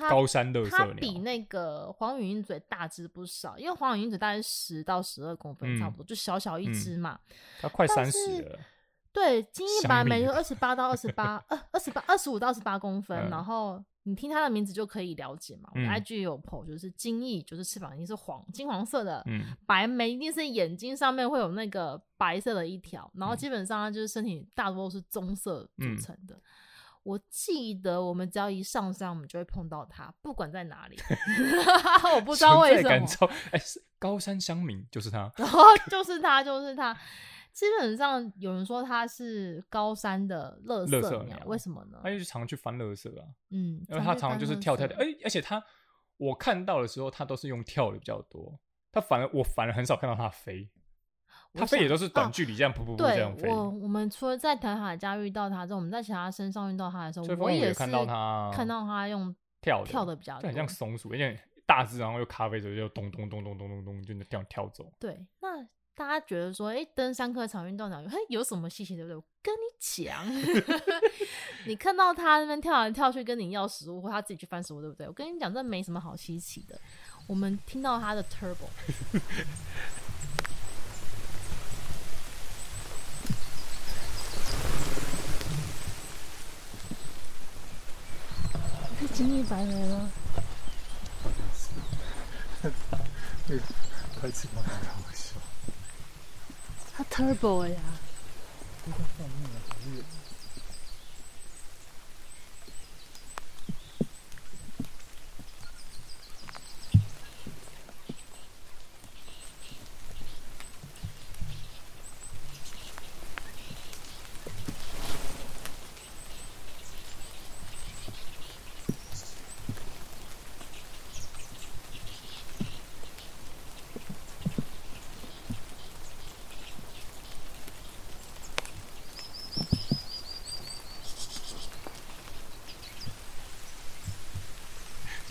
[0.00, 7.20] 它高山乐色鸟，它比那个黄语鹰嘴大只不少，因为黄语鹰嘴大概十到十二公分，差不多，嗯、就小小一只嘛。
[7.60, 8.58] 它、嗯、快三十了。
[9.12, 13.18] 对，金翼白眉就二十八到二十八， 二，二十八、二十五到二十八公分。
[13.18, 15.68] 嗯、然后你听它的名字就可以了解嘛。
[15.74, 26.40] 我们 IG 有 po，就是金翼，就是翅膀一定是黄金黄色的，嗯、白眉一定是眼睛上面会有那个白色的一条，然后基本上它就是身体大多都是棕色组成的。
[27.02, 30.98] 嗯我记得我们只要一上山，我们就会碰到它，不管在哪里。
[32.14, 32.90] 我不知道为什么。
[33.52, 36.94] 哎、欸，高山乡民就是它，然后就是它，就是它。
[37.52, 41.98] 基本上有人说它是高山的垃圾鸟，鸟为什么呢？
[42.02, 43.24] 它就常去翻乐色啊。
[43.48, 44.96] 嗯，因为它常常就是跳跳跳。
[44.98, 45.60] 哎、欸，而且它
[46.18, 48.60] 我看到的时候，它都是用跳的比较多。
[48.92, 50.70] 它反而我反而很少看到它飞。
[51.52, 53.48] 它飞也都是短距离这样噗噗噗这样飞。
[53.48, 64.92] 我我们除了在台海家遇到它之后，我们在其他身上遇到它的时候，我也是看到它看到它用跳跳的比较就，很像松鼠，而且大只，然后又咖啡色，就咚咚咚咚咚咚咚就那样跳走。
[64.98, 65.60] 对，那
[65.94, 69.16] 大家觉得说，哎，登山客常运到鸟，嘿，有什么稀奇对不对？
[69.16, 70.24] 我跟你讲，
[71.66, 75.06] 你看到它那边跳来跳去跟你要食物，或它自己去翻食物，对不对？
[75.06, 76.80] 我跟你讲，这没什么好稀奇的。
[77.26, 78.68] 我们听到它的 turbo。
[89.08, 90.10] 金翼白眉吗？
[94.20, 94.62] 快吃吗？
[94.64, 95.34] 好笑。
[96.94, 97.80] 他 turbo 呀。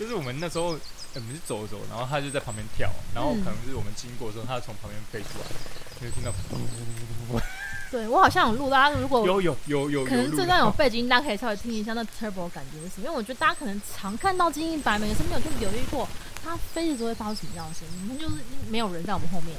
[0.00, 0.80] 就是我们那时候，欸、
[1.16, 5.44] 我们是走走，然后他就在旁边跳，然后可能是我们经过的时候，他从旁边飞出来，
[6.00, 7.42] 就听到噗噗噗噗噗噗。
[7.92, 13.04] 对，我好像有录，大家如果有有有有，可能这段有背景音，大家可以稍微听一下那 turbo 感觉是什么。
[13.04, 16.08] 因为我觉得大家可能常看到精英白眉，可是没有去留意过
[16.42, 17.94] 它飞的时候会发出什么样的声音。
[18.02, 18.36] 我们就是
[18.70, 19.54] 没有人在我们后面，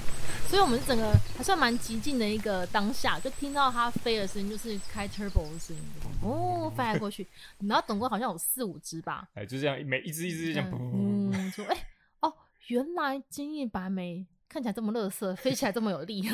[0.50, 5.84] 所以我们整个还算蛮激进的一个当下，就听到它飞的声音，就是开 turbo 的声音，
[6.24, 7.28] 哦，翻来过去。
[7.60, 11.86] 然后等过好像有四五只吧，哎，就这样，每一只一只这样，嗯，说哎、 欸、
[12.22, 12.34] 哦，
[12.68, 16.24] 原来金翼白眉看起来这么乐色，飞起来这么有力。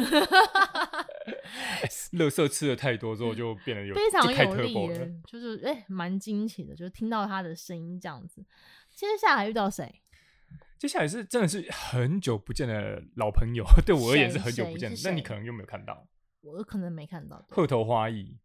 [2.14, 4.90] 垃圾吃的太多之后，就变得有 非常有力，
[5.26, 8.44] 就是哎，蛮惊奇的，就听到它的声音这样子。
[8.94, 10.02] 接下来遇到谁？
[10.78, 16.08] 接下来是真的是很久不见的老朋友，对我而言是很久不见的，但你可能又没有看到，
[16.42, 17.44] 我可能没看到。
[17.50, 18.38] 鹤头花翼。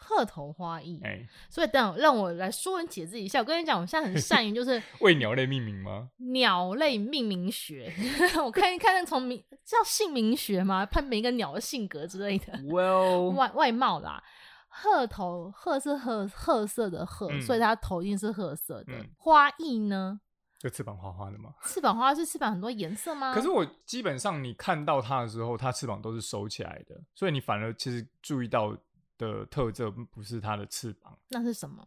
[0.00, 3.40] 鹤头花翼，哎，所以等让我来说文解字一下。
[3.40, 6.08] 我跟你讲，我现在很 善于就是为鸟类命名吗？
[6.18, 7.92] 鸟类命名学，
[8.42, 10.86] 我看一看那从名叫姓名学吗？
[10.86, 12.52] 判每一个鸟的性格之类的。
[12.58, 14.22] Well，外外貌啦，
[14.68, 18.92] 鹤头鹤是褐褐色的鹤，所以它头一定是褐色的。
[19.16, 20.20] 花翼呢，
[20.58, 21.54] 就翅膀花花的吗？
[21.62, 23.34] 翅膀花是翅膀很多颜色吗？
[23.34, 28.76] 可是我基本上你看到它的时候，它翅膀都是收起来的，所以你反而其实注意到
[29.18, 31.86] 的特征不是它的翅膀，那是什么？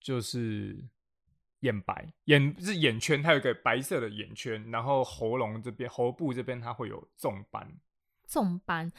[0.00, 0.84] 就是
[1.60, 7.78] 眼白，眼是眼圈，它有一个白色的眼圈，然后喉咙这边、喉部这边它会有重斑。
[8.26, 8.90] 重斑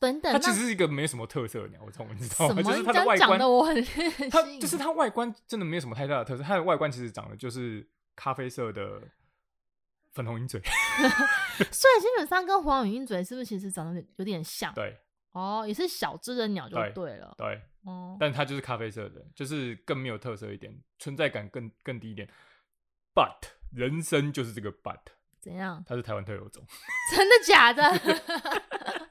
[0.00, 2.60] 等等，它其实是一个没什么特色的鸟虫，你知道吗？
[2.60, 3.82] 就是它的外观，的我很
[4.28, 6.42] 它就是它外观真的没有什么太大的特色。
[6.42, 9.00] 它的外观其实长得就是咖啡色的
[10.12, 14.74] 粉红鹰嘴，所以基本上跟黄羽鹰嘴是不是其实长得有点像？
[14.74, 14.98] 对，
[15.34, 22.28] 哦，也是小只的鸟就对了，对，哦，但它就是咖啡色的，就是更没有特色一点，存在感更更低一点。
[23.14, 25.00] But 人生就是这个 But。
[25.40, 25.84] 怎样？
[25.86, 26.64] 它是台湾特有种，
[27.14, 27.82] 真的假的？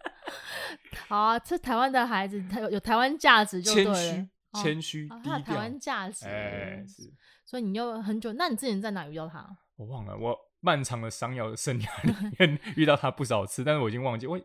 [1.07, 4.29] 好啊，这台湾的孩子，他有有台湾价值就对了，谦虚，
[4.63, 7.13] 谦虚，低调，台湾价值，哎，是。
[7.45, 9.47] 所以你又很久，那你之前在哪遇到他？
[9.75, 14.39] 我忘了，我漫长的赏鸟的生涯 里面遇到他不少次，但是我已经忘记，我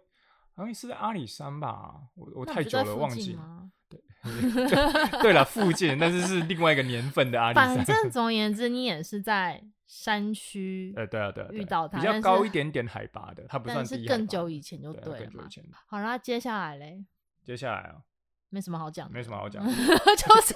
[0.58, 3.38] 好像是在阿里山吧，我我太久了忘记。
[3.88, 3.98] 对
[5.22, 7.76] 对了，附近，但是是另外一个年份的阿里山。
[7.76, 9.64] 反 正总而言之，你也是在。
[9.90, 13.82] 山区，呃，对啊，对啊，遇到它比较高一点点海拔的，它不算。
[13.86, 15.20] 是更久以前就对了。
[15.20, 15.64] 更久以前。
[15.86, 17.02] 好，那接下来嘞？
[17.42, 17.96] 接下来啊，
[18.50, 19.72] 没什么好讲，没什么好讲，就
[20.44, 20.54] 这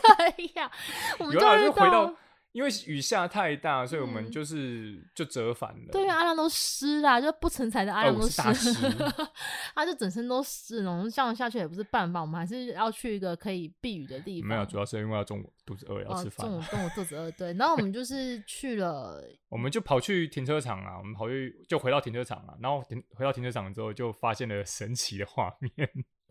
[0.61, 0.71] 样。
[1.19, 2.15] 我们就回到。
[2.53, 5.91] 因为雨下太大，所以我们就是、嗯、就折返了。
[5.91, 9.29] 对，阿亮都湿啦，就不成才的阿亮都湿，哦、
[9.75, 14.49] 他就整身都湿，然后这样下去也不是办法，我们还是要去一个可以避雨的地方。
[14.51, 16.47] 没有，主要是因为要中午肚子饿要吃饭。
[16.47, 17.55] 中午 中午肚子饿，对。
[17.55, 25.73] 然后我们就是去了， 我们就跑去停车场啊，我们跑去就回到停车场啊，然后停回到停车场之后，就发现了神奇的画面。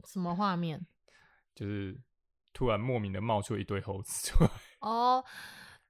[0.05, 0.85] 什么画面？
[1.55, 1.99] 就是
[2.53, 4.51] 突然莫名的冒出一堆猴子出来。
[4.81, 5.25] 哦。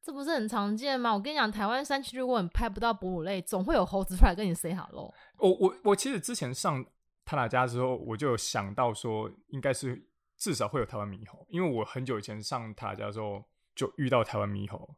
[0.04, 1.14] 这不是很常见吗？
[1.14, 5.14] 我跟你讲，台湾山区如果你拍不到哺乳类，总会有猴子出来跟你 say hello。
[5.38, 6.84] 我我我其实之前上
[7.24, 13.44] 塔塔加的时候，我就有想到说，应该是至少会有台湾猕猴，因为我很久以前上塔塔家的时候
[13.76, 14.96] 就遇到台湾猕猴。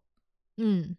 [0.56, 0.96] 嗯，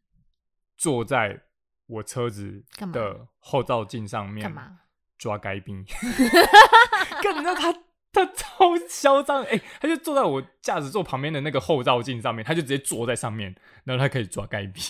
[0.77, 1.43] 坐在
[1.87, 2.63] 我车子
[2.93, 4.81] 的后照镜上面，干嘛？
[5.17, 5.83] 抓该兵。
[7.23, 7.55] 干嘛？
[7.55, 7.75] 他。
[8.15, 14.81] 他超嚣张，哎、欸，他就坐在我驾驶座旁边的那个后照镜上面，他就直接坐在上面，然后他可以抓该笔。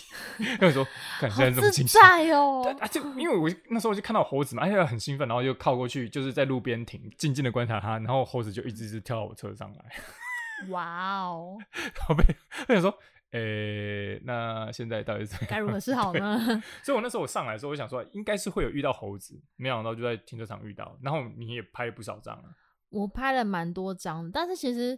[0.61, 0.87] 那时候
[1.21, 2.63] 感觉这么精彩哦！
[2.79, 10.69] 啊，就因为我那时候就看到猴子嘛，而且很兴奋，然后就靠过去，就是在路边停，静静的观察它，然后猴子就一直一直跳到我车上来。
[10.69, 11.59] 哇哦！
[12.09, 12.25] 宝贝，
[12.69, 12.91] 我想说，
[13.33, 16.39] 呃、欸，那现在到底是该如何是好呢？
[16.83, 22.45] 所以，我那时候我上来的时候，我想说，应该是会有遇到猴子，没想到就在停车场遇到，然后你也拍了不少张了。
[22.95, 24.97] 我拍了蛮多张，但是其实，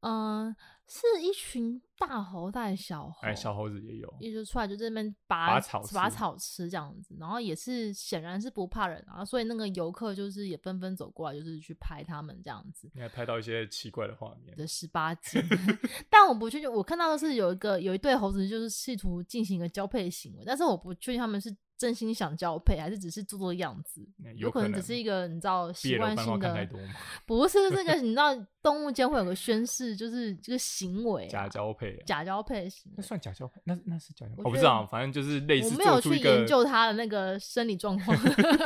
[0.00, 12.90] 嗯、呃，是一群大猴带小猴，哎，小猴子也有，一直出来就在那边拔拔草拔草吃这样子，然后也是显然是不怕人啊，所以那个游客就是也纷纷走过来，就是去拍他们这样子。
[12.94, 15.42] 你还拍到一些奇怪的画面，的十八禁，
[16.08, 21.54] 但我不确定，我看到的是有一个有一对猴子就是试图进行一个交配行为，但是我不确定他们是。
[21.82, 24.08] 真心想交配，还是只是做做样子？
[24.36, 26.68] 有可能只是一个你知道习惯性的，
[27.26, 33.60] 不是这个你知道动物间会有个宣誓，就是这个行为假交配，假交配那算假交配？
[33.64, 34.42] 那那是假交配？
[34.44, 35.70] 我不知道，反正就是类似。
[35.70, 38.16] 我没有去研究他的那个生理状况，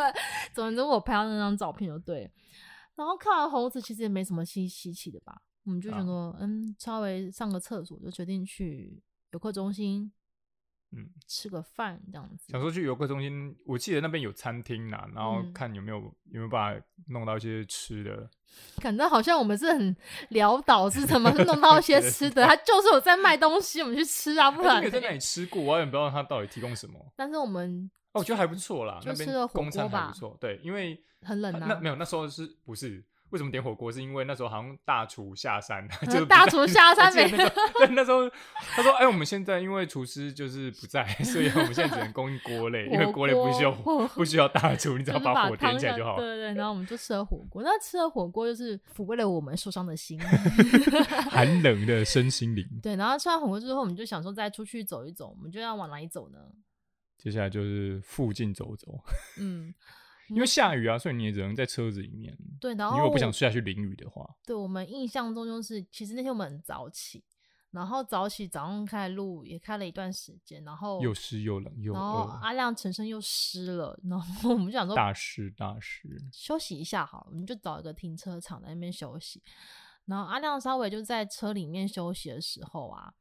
[0.52, 2.30] 总之我拍到那张照片就对。
[2.96, 5.40] 然后看完猴子，其实也没什么稀稀奇的吧？
[5.64, 9.02] 我们就想说，嗯，稍微上个厕所，就决定去
[9.32, 10.12] 游客中心。
[10.92, 12.52] 嗯，吃个饭这样子。
[12.52, 18.28] 想说去游客中心，我记得那边有餐厅呐，然后看有没有、嗯、有没有办法弄到一些吃的。
[18.80, 19.94] 感觉好像我们是很
[20.30, 22.44] 潦倒，是怎么弄到一些吃的？
[22.46, 24.88] 他就是有在卖东西，我们去吃啊，不然。
[24.90, 26.94] 在那里吃过，我也不知道他到底提供什么。
[27.16, 30.36] 但是我们，哦，我觉得还不错啦，就吃了火锅吧，不错。
[30.40, 31.66] 对，因为很冷啊。
[31.68, 33.04] 那没有，那时候是不是？
[33.30, 33.90] 为什么点火锅？
[33.90, 37.28] 是因为那时候好像大厨下山， 就是大厨下山没？
[37.78, 38.30] 对，那时候
[38.74, 43.72] 他说：“哎、欸，我们现在因为厨师就是不在，所以我们现在只能供应锅类，因为锅类不需要
[44.14, 47.62] 不需要大厨，你只要把火点起来就好。”对对对，然后我们就吃了火锅。
[47.62, 50.20] 那吃了火锅就是抚慰了我们受伤的心，
[51.30, 52.64] 寒冷的身心灵。
[52.82, 56.38] 对，然后吃完火锅之后，我们就想说再出去走一走，我们就要往哪里走呢？
[57.18, 59.00] 接下来就是附近走走。
[59.38, 59.74] 嗯。
[60.28, 62.36] 因为下雨啊，所以你也只能在车子里面。
[62.60, 67.22] 对，然后如果不想下去淋雨的话，对，我们印象中就是，其实那天我们很早起，
[67.70, 79.42] 然后早起早上开路也开了一段时间，然后又湿又冷又，然后阿亮全身又湿了，然后 我们就想说大湿大湿，休息一下好了，我们就找一个停车场在那边休息。
[80.06, 83.12] 然后阿亮稍微就在车里面休息的时候啊，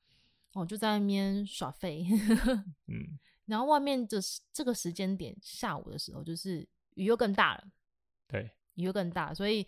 [0.53, 2.05] 我就在那边耍废，
[2.88, 3.19] 嗯。
[3.47, 4.19] 然后外面的
[4.51, 7.63] 这个时间点下午的时候，就是雨又更大了，
[8.27, 9.65] 对，雨又更大，所以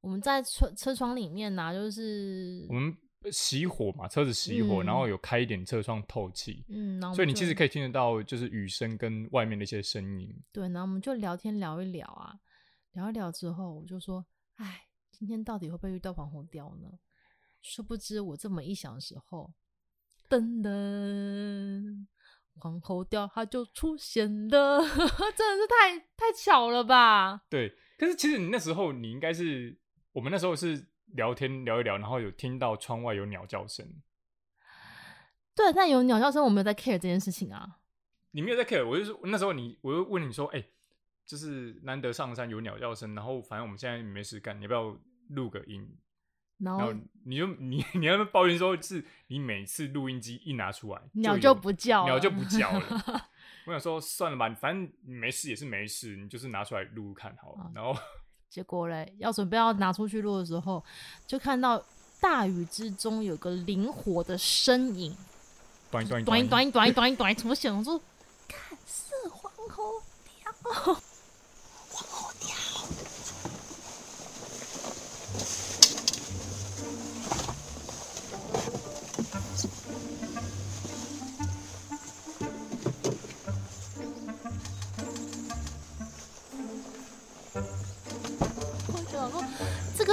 [0.00, 10.34] 我们在车车窗里面呢、啊，就是我们熄火嘛，车子熄火，嗯、然后有开一点车窗透气，嗯，然后所以你其实可以听得到就是雨声跟外面的一些声音。
[10.52, 12.38] 对，然后我们就聊天聊一聊啊，
[12.92, 14.24] 聊一聊之后，我就说，
[14.56, 16.88] 哎，今天到底会不会遇到黄喉雕呢？
[17.60, 19.54] 殊不知我这么一想的时候，
[20.28, 22.06] 噔噔。
[22.58, 27.42] 黄喉貂它就出现了， 真的是太太巧了吧？
[27.48, 29.76] 对，可是其实你那时候你应该是，
[30.12, 33.86] 我们那时候是聊天聊一聊，然后有听到窗外有鸟叫声。
[35.54, 37.80] 对，但有鸟叫声，我没有在 care 这件事情啊。
[38.30, 40.70] 你没有在 care，我就是那时候你，我就问你说，哎、欸，
[41.26, 44.98] 就是难得上山有鸟叫声，然后反正我们现在没事干，你要不要
[45.28, 45.86] 录个音？
[46.64, 46.92] 然后
[47.24, 53.28] 你就你你要抱怨说，是你每次录音机一拿出来，鸟就不叫，鸟就不叫了。
[53.66, 57.70] 我想说算了吧，反正没事也是没事，你就是拿出来录录看好了。
[57.74, 57.96] 然后
[58.48, 60.84] 结果嘞，要准备要拿出去录的时候，
[61.26, 61.82] 就看到
[62.20, 65.16] 大雨之中有个灵活的身影，
[65.90, 67.74] 短短短短短短短出现。
[67.74, 68.00] 我说，
[68.48, 69.82] 看是黄喉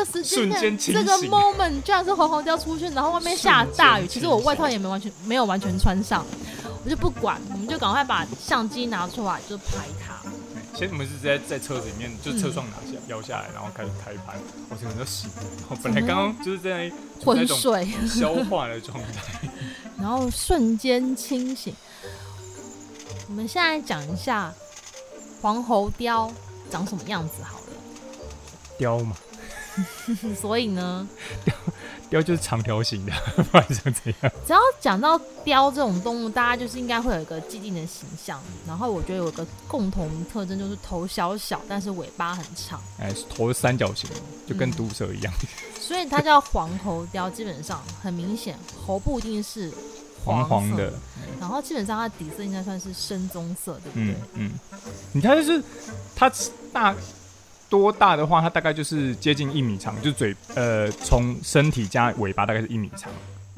[0.06, 0.24] 貂。
[0.24, 6.26] 瞬间清醒，这个 moment 居然是黄喉貂出现，然后外面下大雨，其实我外套也没完全没有完全穿上，
[6.84, 10.16] 我就不管，我们就赶快把相机拿出来就拍它。
[10.74, 14.38] 其实我们是直接在车子里面，就车窗拿下摇、嗯、下来，然后开始开拍。
[14.70, 16.90] 我整个人都醒了，我本来刚刚就是在
[17.24, 19.50] 昏睡消化的状态，
[20.00, 21.76] 然后瞬间清醒。
[23.28, 24.54] 我们现在讲一下
[25.42, 26.32] 黄喉貂
[26.72, 27.66] 长什么样子好了。
[28.80, 29.16] 貂嘛。
[30.40, 31.08] 所以呢，
[31.46, 31.54] 雕
[32.10, 33.14] 雕就是长条形的，
[33.52, 34.32] 不然怎样？
[34.46, 38.40] 只要讲到雕这种动物，大家就是应该会有一个既定的形象。
[38.68, 42.82] 然后我觉得有个共同特征，就是头小小，但是尾巴很长。
[43.00, 44.10] 哎，头是三角形，
[44.48, 45.34] 就跟毒蛇一样。
[45.42, 45.48] 嗯、
[45.80, 49.72] 所以它叫黄喉雕，基本上很明显，喉部一定是
[50.24, 50.94] 黄，黄黄的。
[51.40, 54.16] 然后基本上它底色应该算是深棕色，对不对？
[54.34, 54.80] 嗯，嗯
[55.14, 55.64] 你看，就是
[56.16, 56.32] 它
[56.74, 56.96] 大。
[57.70, 63.12] 多大的话，它大概就是接近一米长，就嘴呃，从身体加尾巴大概是一米长，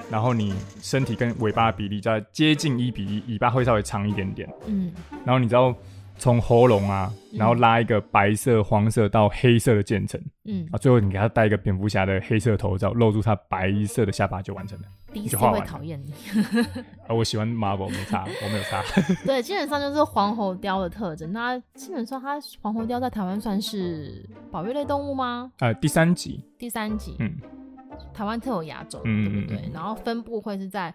[0.09, 4.49] 然后你身体跟尾巴的比例在接近一比一，尾巴会稍微长一点点。
[4.66, 4.91] 嗯，
[5.26, 5.74] 然后你知道
[6.22, 14.86] 从喉咙啊，然后拉一个白色、黄色到黑色的渐层，嗯，啊，最后你给他戴一个蝙蝠侠的黑色头罩，露出他白色的下巴就完成了。
[15.11, 16.13] 第一次会讨厌你。
[17.07, 18.84] 啊，我喜欢 Marvel，没差， 我没有差。
[19.26, 21.34] 对，基本上就是黄喉貂的特征。
[21.34, 25.51] 那基本上，它黄喉貂在台湾算是保育类动物吗？
[25.57, 26.45] 呃，第三级。
[26.59, 27.15] 第三级。
[27.17, 27.36] 嗯。
[28.13, 29.72] 台湾特有亚种，对不对？
[29.74, 30.93] 然后分布会是在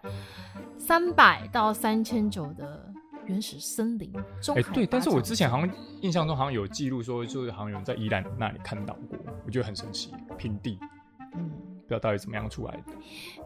[0.77, 2.89] 三百到三千九的
[3.27, 4.11] 原始森林
[4.41, 4.55] 中。
[4.55, 5.69] 哎，对，但是我之前好像
[6.01, 10.79] 印象中好像有记录说，就是好像有人在宜兰那里看到过，我觉得很神奇，平地。
[11.35, 11.51] 嗯。
[11.87, 12.83] 不知道到底怎么样出来的。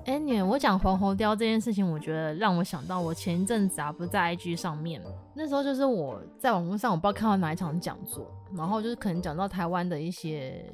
[0.05, 4.99] 哎，你我讲黄喉貂这件事情，我觉得让我想到我前一阵子啊，不是在 IG 上面，
[5.35, 8.25] 那时候就是我在网络上，我不知道看到哪一场讲座，
[8.57, 10.65] 然后就是可能讲到台湾的一些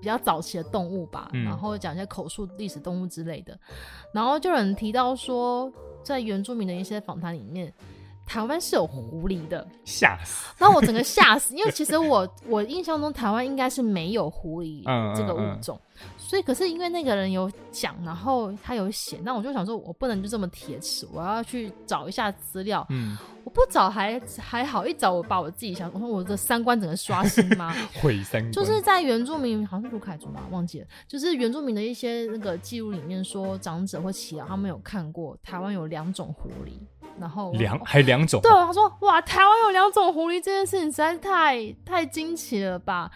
[0.00, 3.54] 比较早期的动物吧，嗯、然后讲一些口述历史动物之类的，
[4.14, 5.70] 然后就有人提到说，
[6.02, 7.70] 在原住民的一些访谈里面。
[8.30, 10.46] 台湾是有狐狸的，吓死！
[10.56, 14.84] 然后我整个吓死，因为其实我我印象中台湾应该是没有狐狸
[15.16, 15.89] 这个物种，嗯嗯嗯、
[16.30, 22.86] 所以可是因为那个人有讲，然后他有写，那我就想说，我不能就这么铁齿，我要去找一下资料。
[22.90, 27.74] 嗯，我不找还还好，一找我把我自己想，我说我的三观整个刷新吗？
[28.00, 28.52] 毁三观。
[28.52, 36.74] 就是在原住民，好像是卢凯族嘛，忘记了，就是原住民的一些那个记录里面说，长者或耆老他们有看过台湾有两种狐狸。
[37.18, 43.10] 然后两还两种，对，他说哇，台湾有两种狐狸，这件事情实在是太太惊奇了吧。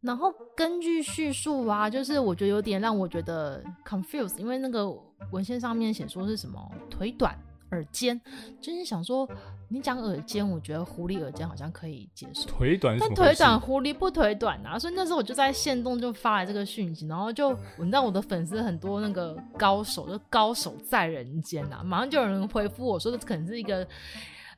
[0.00, 4.88] 然后根据叙述啊，就是我觉得有点让我觉得 confused，因为那个
[5.32, 7.36] 文献上面写说是什么腿短。
[7.70, 8.18] 耳尖，
[8.62, 9.28] 就是想说，
[9.68, 12.48] 你讲耳尖，我觉得狐狸耳尖好像可以接受。
[12.48, 14.78] 腿短，但腿短，狐狸不腿短啊！
[14.78, 23.86] 所以那时候我就在线动就发了这个讯息，然后就你知道我的粉丝很多那个高手，就高手在人间啊，马上就有人回复我说，这可能是一个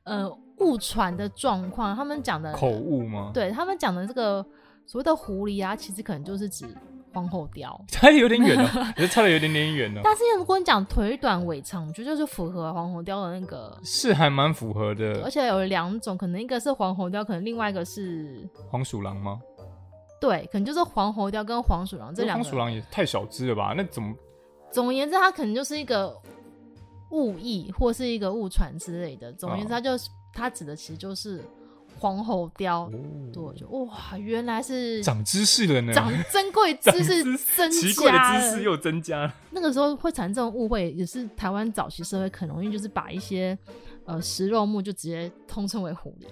[0.04, 3.32] 呃误传的状况，他们讲的口误吗？
[3.34, 4.46] 对他们讲的这个
[4.90, 6.66] 所谓的狐狸啊，其实可能就是指
[7.12, 10.00] 黄喉貂，差的有点远哦，也是差的有点点远哦。
[10.02, 15.22] 但是如果你讲腿短尾长，我觉得就是符合黄喉貂的那个，是还蛮符合的。
[15.22, 19.40] 而且有两种，可能一个是黄喉貂，可能另外一个是黄鼠狼吗？
[20.20, 22.42] 对，可能就是黄喉貂跟黄鼠狼这两个。
[22.42, 23.72] 黄鼠狼也太小只了吧？
[23.76, 24.12] 那怎么？
[24.72, 26.12] 总而言之，它可能就是一个
[27.12, 29.32] 误译或是一个误传之类的。
[29.34, 31.40] 总而言之，它就是、哦、它指的其实就是。
[32.00, 32.90] 黄喉貂，哦、
[33.30, 37.22] 对，就哇，原来是长知识了呢，长珍贵知识
[37.54, 39.34] 增加，奇怪的知识又增加了。
[39.50, 43.56] 那个时候会产生这种误会，也是台湾早期社会很容易就是把一些
[44.06, 46.24] 呃食肉目就直接通称为狐狸。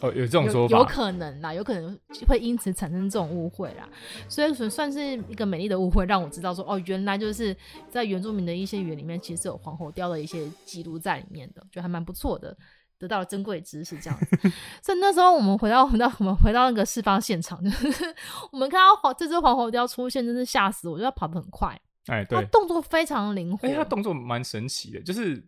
[0.00, 1.98] 哦，有这种说法，有，有可能啦，有可能
[2.28, 3.88] 会因此产生这种误会啦。
[4.28, 7.56] 所以说算是一个美丽的误会，让我知道说哦，原来就是
[7.90, 12.56] 在原住民的一些语言里面，其实有黄喉貂的一些记录在里面的，就还蛮不错的。
[12.98, 14.26] 得到了珍贵知识，这样子。
[14.82, 17.86] 所以那时候我们回到回到我们回到那个事发现场，就是
[18.50, 20.98] 我们看到黄这只黄喉貂出现，真是吓死我！
[20.98, 25.40] 就它跑得很快，哎，对，它动作非常灵活，哎，它动作蛮神奇的，就是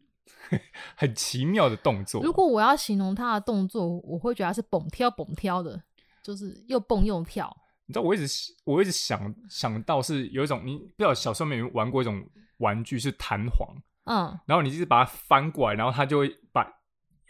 [0.94, 2.22] 很奇妙的动作。
[2.22, 5.82] 如果我要形容它的动作，我会觉得它是蹦跳蹦跳的，
[6.22, 7.54] 就是又蹦又跳。
[7.86, 12.24] 你知道，我一直我一直想想到是有一种，你不知道小时候没有玩过一种
[12.58, 13.68] 玩具是弹簧，
[14.04, 16.76] 嗯，然后你就是把它翻过来，然后它就会把。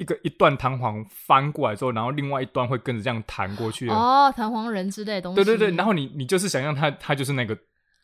[0.01, 5.37] 一个一段弹簧翻过来之后，然后另外一端会跟着这样弹过去哦，弹簧人之类的东西。
[5.37, 7.55] 对对对，然后你你就是想象它，它就是那个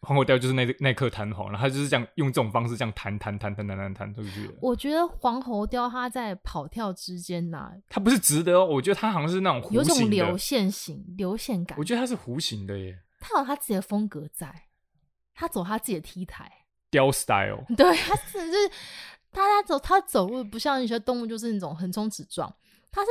[0.03, 4.55] 黄喉貂，就是那那颗弹簧，然后它就是这样用这种方式这样弹弹弹弹弹弹弹出去。
[4.61, 11.79] 我觉得黄喉雕它在跑跳之间呐，它不是直的哦，我觉得它好像是那种弧形，有种流线型、流线感。
[11.79, 14.65] 我觉得它是弧形的耶，它有它自己的风格在，
[15.35, 16.53] 它走它自己的 T 台，
[16.91, 17.65] 雕 style。
[17.75, 18.71] 对，他是就是。
[19.37, 22.51] 它它走它走路不像一些动物，就是那种横冲直撞，
[22.91, 23.09] 它是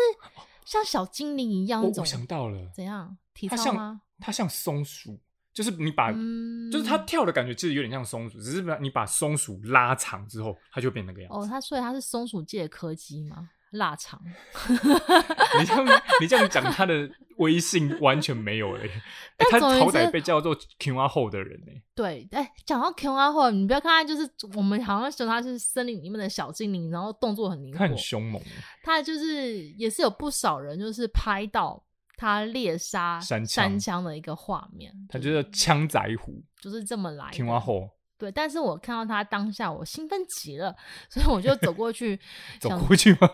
[0.65, 2.01] 像小精灵一样那种。
[2.01, 3.15] 我想到了，怎样？
[3.35, 4.01] 体操吗？
[4.19, 5.19] 它像松鼠，
[5.53, 11.37] 就是你把，嗯、就是它跳的感觉，其实有点像松鼠，只是把你把松鼠拉长之后，它就变那个样子。
[11.37, 13.47] 哦，它所以它是松鼠界的柯基吗？
[13.75, 14.21] 腊肠，
[15.59, 18.89] 你这样你这样讲，他的威信完全没有 嘞。
[19.37, 21.71] 他好歹被叫做 King 阿后的人呢。
[21.93, 28.41] 对，哎，讲到 King 阿后，你不要看他，就是我们好像说他是森林里面的小精灵，然后动作很灵活，他很凶猛。
[28.83, 31.83] 他就是也是有不少人就是拍到
[32.15, 34.91] 他猎杀山山枪的一个画面。
[35.09, 37.89] 他就是枪仔虎，就是这么来 King 阿后。
[38.17, 40.73] 对，但是我看到他当下，我兴奋极了，
[41.09, 42.17] 所以我就走过去，
[42.61, 43.29] 走过去吗？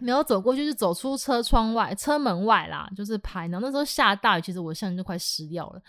[0.00, 3.48] 没有走过去，就走出车窗外、车门外啦，就是拍。
[3.48, 5.82] 然后那时候下大雨，其实我相机就快湿掉了，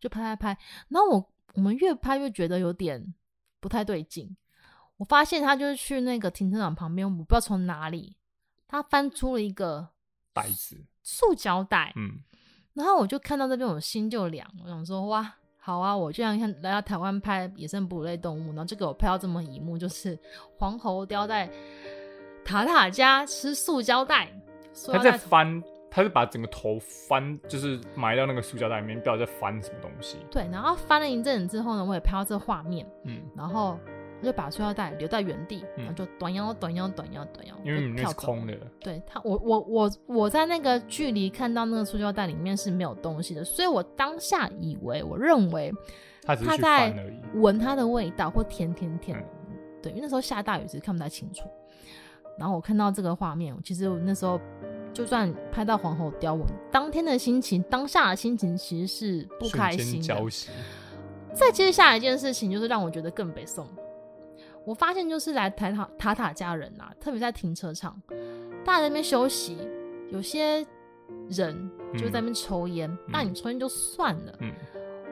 [0.00, 0.58] 就拍拍拍。
[0.88, 3.14] 然后我我们越拍越觉得有点
[3.60, 4.36] 不太对劲。
[4.98, 8.16] 我发现他就是去那个停车场旁边，我不知道从哪里，
[8.66, 9.88] 他翻出了一个
[10.32, 11.92] 袋子，塑胶袋。
[11.96, 12.20] 嗯，
[12.74, 14.46] 然后我就看到这边，我心就凉。
[14.64, 20.18] 我想说，哇，好啊，我这样看来到台湾拍野生哺乳类动物，然后就给我拍到这么一幕，就是
[20.58, 21.50] 黄喉貂在。
[22.46, 24.28] 塔塔家吃塑胶袋，
[24.92, 30.18] 他在翻，他是把整个头翻，就是埋到那个塑胶袋里面，不知道在翻什么东西。
[30.30, 33.76] 对，然后翻了一阵子之后呢，我也拍到这个画面，嗯，然后
[34.20, 38.54] 我就把塑胶袋留在原地，嗯、然后就短腰短腰短腰短腰，因为里面是空的。
[38.78, 45.72] 对他，我我我我在那个距离看到那个塑胶袋里面是没有东西的，所以我当下以为，我认为
[46.22, 46.94] 他在
[47.34, 49.18] 闻它的味道或舔舔舔，
[49.50, 51.42] 嗯、对，因为那时候下大雨，其实看不太清楚。
[52.38, 54.40] 然后我看到这个画面，其实我那时候
[54.92, 60.14] 就算拍到皇后雕，我当天的心情，当下的心情其实是不开心的。
[61.34, 63.66] 再接下来一件事情，就是让我觉得更北宋。
[64.64, 68.00] 我发现就是来塔塔塔塔家人啊，特别在停车场，
[68.64, 69.56] 大家在那边休息，
[70.10, 70.66] 有些
[71.28, 72.90] 人就在那边抽烟。
[72.90, 74.52] 嗯、那你抽烟就算了，嗯、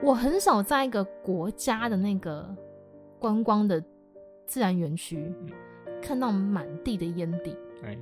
[0.03, 2.53] 我很少在一个国家的那个
[3.19, 3.83] 观光的
[4.47, 5.17] 自然园区。
[5.41, 5.49] 嗯
[6.05, 7.99] 看到满地的烟蒂，欸、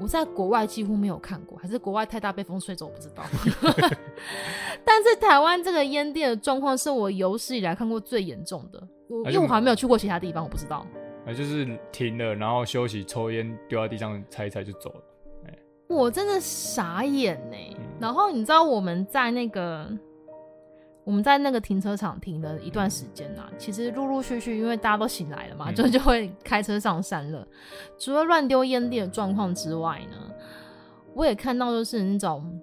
[0.00, 3.22] 我在国外几乎没有看过，还是国外太大被风吹走，我不知道。
[4.84, 10.84] 但是台湾这个烟蒂的状况是我有史以来看过最严重的，因为我好像没有去过其他地方，我不知道。
[11.24, 15.00] 啊，就是停了，然后休息，抽烟，丢在地上，踩一踩就走了。
[15.46, 17.56] 欸、我真的傻眼呢。
[17.78, 19.88] 嗯、然后你知道我们在那个。
[21.06, 27.46] 我们在那个停车场停了一段时间呐、啊，其实陆陆续续，因为大家都醒来了嘛，就 就会开车上山了。
[27.96, 30.16] 除了乱丢烟蒂的状况之外呢，
[31.14, 32.60] 我也看到就是那种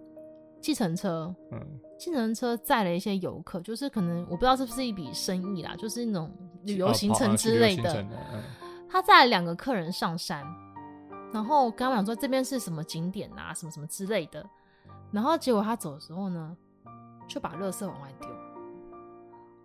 [0.59, 1.59] 计程车，嗯，
[1.97, 6.29] 计程车载了一些游客，就是可能我不知道是不是一笔生意啦，就是那种
[6.65, 8.05] 旅游行程之类的。
[8.89, 10.45] 他载了两个客人上山，
[11.31, 14.45] 然后刚刚讲说这边是什么景点啊，什么什么之类的，
[15.11, 16.55] 然后结果他走的时候呢，
[17.27, 18.29] 就把垃圾往外丢。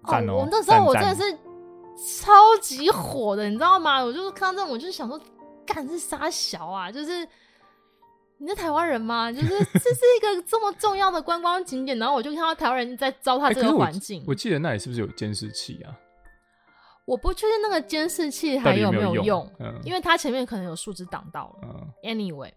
[0.06, 0.36] 赞哦！
[0.38, 1.38] 我那时候我真的是
[2.22, 4.02] 超级火的，你知道吗？
[4.02, 5.20] 我就是看到这种，我就想说，
[5.66, 6.90] 干是啥小啊！
[6.90, 7.26] 就是
[8.38, 9.30] 你是台湾人吗？
[9.30, 14.30] 就是这是一个这么重要的观光景点，然后我就看到台湾人在糟蹋这个环境、欸我。
[14.30, 15.92] 我记得那里是不是有监视器啊？
[17.08, 21.68] 我不确定那个监视器还有没有用，有用嗯、因为它前面可能有树枝挡到了。
[21.72, 22.52] 嗯、anyway，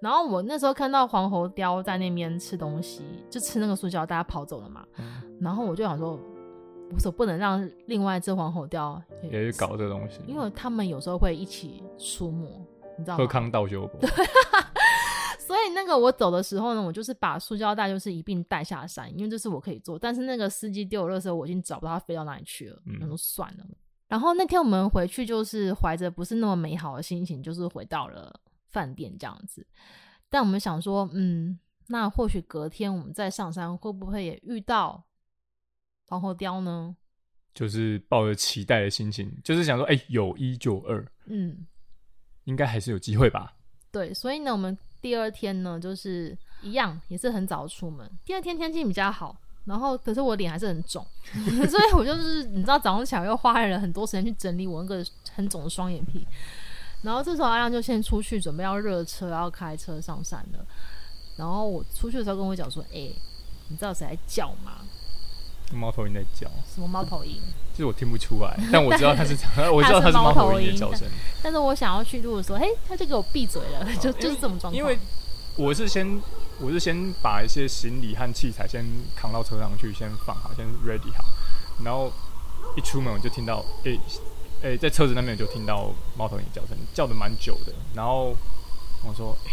[0.00, 4.86] 然后我那时候看到黄喉貂在那边吃东西，就吃那个塑胶，大家跑走了嘛。
[4.96, 6.18] 嗯、然后我就想说，
[6.94, 12.46] 我说不能让另外一只黄喉貂也去搞这个东西，因为他们有时候会一起出没，
[12.96, 13.18] 你知道吗？
[13.18, 14.08] 喝康道修 对，
[15.38, 19.98] 所以那个我走的时候呢，我就是把塑胶袋就是一并带下山，因为这是我可以做。
[19.98, 22.80] 但是那个司机丢我垃圾，我已经找不到他飞到哪里去了。
[22.86, 23.64] 嗯，我说算了。
[24.10, 29.64] 然后那天我们回去，就是怀着不是那么美好的心情，就是回到了饭店这样子。
[30.28, 31.56] 但我们想说，嗯，
[31.86, 35.04] 那或许隔天我们再上山，会不会也遇到
[36.08, 36.96] 黄喉雕呢？
[37.54, 41.64] 就是抱着期待的心情，就是想说，哎、欸，有一就二，嗯，
[42.42, 43.54] 应该还是有机会吧？
[43.92, 48.10] 对，所以呢，我们第二天呢，就是一样，也是很早出门。
[48.24, 49.40] 第二天天气比较好。
[49.66, 51.06] 然后，可是我脸还是很肿，
[51.68, 55.04] 所以我就是你知道，早上起来又花了很多时间去整理我那个
[55.34, 56.26] 很肿的双眼皮。
[57.02, 60.64] 然后这时候阿亮就先出去准备要热车，要开车上山了。
[61.36, 63.16] 然后我出去的时候跟我讲说：“哎、欸，
[63.68, 64.78] 你知道谁在叫吗？”
[65.72, 66.50] 猫头鹰在叫。
[66.74, 67.40] 什么猫头鹰？
[67.72, 69.34] 就是我听不出来， 但我知道它是，
[69.72, 71.08] 我知道它是猫头鹰的叫声。
[71.42, 74.74] 但是我想要去录的时候，嘿，他就给我闭嘴了，就就是这种状况。
[74.74, 74.98] 因为
[75.56, 76.20] 我是先。
[76.60, 78.84] 我是先把一些行李和器材先
[79.16, 81.24] 扛到车上去，先放好，先 ready 好。
[81.82, 82.12] 然后
[82.76, 84.00] 一出门我就听到，诶、欸、
[84.62, 87.72] 诶、欸，在车子那边就听到猫头鹰叫声，叫的蛮久的。
[87.94, 88.36] 然后
[89.02, 89.50] 我说，欸、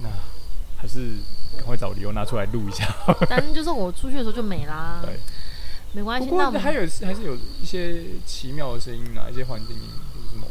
[0.00, 0.08] 那
[0.76, 1.12] 还是
[1.56, 2.86] 赶快找理由拿出来录一下。
[3.26, 5.00] 但是就是我出去的时候就没啦。
[5.02, 5.18] 对，
[5.94, 6.28] 没关系。
[6.28, 9.90] 不过还有还是有一些奇妙的声音啊，一些环境音，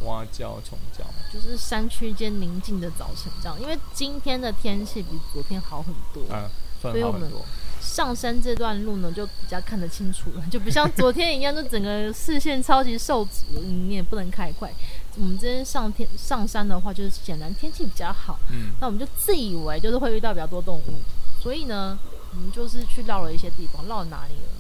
[0.06, 1.04] 蛙叫、虫叫。
[1.34, 3.60] 就是山区间宁静的早晨，这样。
[3.62, 6.50] 因为今天的天气比昨天好很多，啊，
[6.82, 7.30] 算好很多。
[7.30, 7.44] 所以我们
[7.80, 14.72] 上山这段路呢，就比较看得清楚了， 就不像昨天一样，就整个视线超级受阻，你也不能开快。
[15.16, 21.02] 我们今天上天上山的话，就是显然天气比较好，嗯，那我们就自以为就是会遇到比较多动物，
[21.42, 21.98] 所以呢，
[22.32, 24.57] 我们就是去绕了一些地方，绕到哪里了？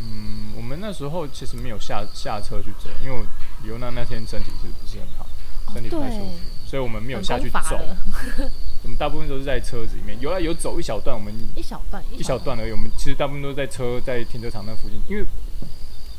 [0.00, 3.22] 嗯，我们那时候其实没有下下车去走，因为
[3.64, 5.26] 尤娜那天身体是不是很好？
[5.72, 6.32] 身体不太舒服，
[6.66, 7.78] 所以我们没有下去走。
[8.82, 12.72] 我们大部分都是在车子里面，有啊有走一小段，我们一小段一小段而已。
[12.72, 15.24] 我们其实大部分都在车在停车场那附近，因为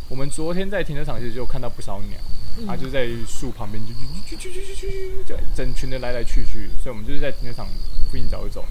[0.08, 2.20] 我们昨天在停车场其实就看到不少鸟，
[2.68, 3.92] 它就在树旁边就
[4.30, 7.68] 就就就就就就整群的来来去去，所以我们就是在停车场
[8.12, 8.64] 附近走一走。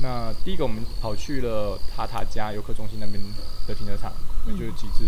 [0.00, 3.22] 那第一个我们跑去了塔塔加游客中心那边
[3.66, 4.12] 的停车场，
[4.46, 5.04] 那就几只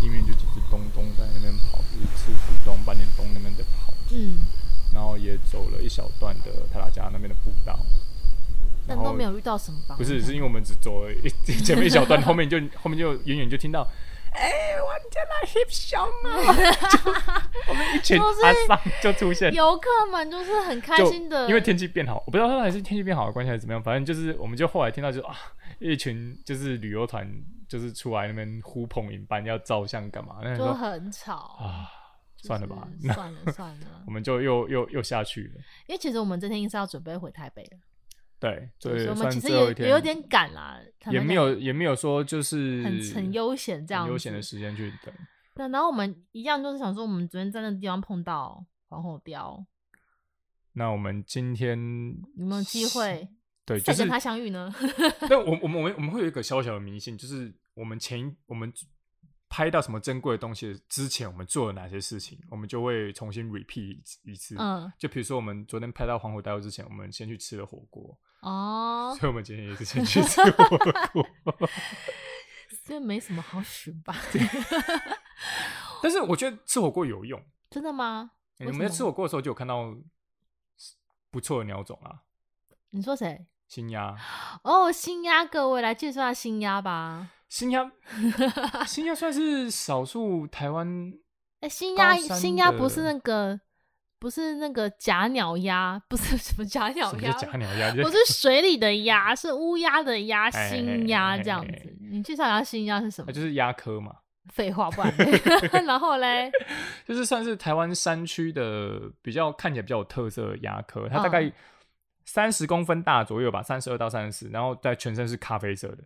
[0.00, 4.44] 地面就几只东东在那边跑，就是赤腹东、半点东那边在跑，嗯。
[4.92, 7.78] 然后也走了一小段的泰拉加那边的步道，
[8.86, 9.94] 但都没有遇到什么吧？
[9.96, 11.30] 不是，是因为我们只走了一
[11.64, 13.88] 前面一小段，后面就后面就远远就听到，
[14.32, 17.48] 哎、欸，我天哪，hip 熊啊！
[17.68, 25.34] 我们一群阿桑就出现，游客们就是很开心的，因为天气变好，我不知道他还是天气变好的关系还是怎么样，反正就是我们就后来听到就啊，
[25.78, 27.26] 一群就是旅游团
[27.72, 31.88] 就是出来那边呼朋引伴要照相干嘛，那就很吵啊。
[32.36, 35.54] 算了吧，算了 算了，我们就又又又下去了。
[35.86, 37.78] 因为其实我们这天应是要准备回台北了。
[38.38, 40.78] 对，所以我们其实也也有点赶啦，
[41.10, 45.14] 也没有也没有说就是很很悠闲这样悠闲的时间去等。
[45.54, 49.64] 对，然后我们一样就是想说，我们昨天在那个地方碰到黄喉貂，
[50.72, 51.78] 那我们今天
[52.36, 53.28] 有没有机会？
[53.64, 54.74] 对，就是跟他相遇呢？
[55.30, 58.72] 但我我们我们我们会有一个小小的迷信，就是我们前我们。
[59.54, 64.56] 拍到什么珍贵的东西之前，我们做了哪些事情，我们就会重新 repeat 一次。
[64.58, 68.18] 嗯，就比如说我们昨天拍到黄喉貂之前，我们先去吃了火锅。
[68.40, 70.64] 哦，所以我们今天也是先去吃火
[71.12, 71.68] 锅。
[72.86, 74.16] 这没什么好使吧？
[76.02, 77.38] 但是我觉得吃火锅有用。
[77.68, 78.30] 真的吗？
[78.60, 79.94] 欸、我们在吃火锅的时候就有看到
[81.30, 82.22] 不错的鸟种啊。
[82.88, 83.44] 你说谁？
[83.68, 84.16] 新鸭。
[84.64, 87.32] 哦，新鸭，各位来介绍下新鸭吧。
[87.52, 87.86] 新鸭，
[88.86, 91.12] 新鸭算是少数台湾。
[91.60, 93.60] 哎，新鸭，新鸭不是那个，
[94.18, 101.94] 不是那个假鸟鸭， 不是什么假鸟鸭，假鸟鸭， 不是水里的鸭，是乌鸦的鸭， 新鸭这样子。
[102.10, 103.30] 你介绍一下新鸭是什么？
[103.30, 104.16] 就是鸭科嘛。
[104.54, 105.84] 废话不然。
[105.84, 106.50] 然后嘞，
[107.06, 111.52] 就是算是台湾山区的比较看起来比较有特色的鸭科，它大概
[112.24, 115.98] 三十公分大左右吧，三十二到三十四，然后在全身是咖啡色的。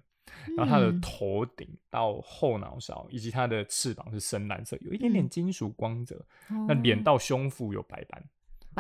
[0.57, 6.25] 然后它的头顶到后脑勺以及它的翅膀是深蓝色，有一点点金属光泽。
[6.51, 8.23] 嗯、那脸到胸腹有白斑，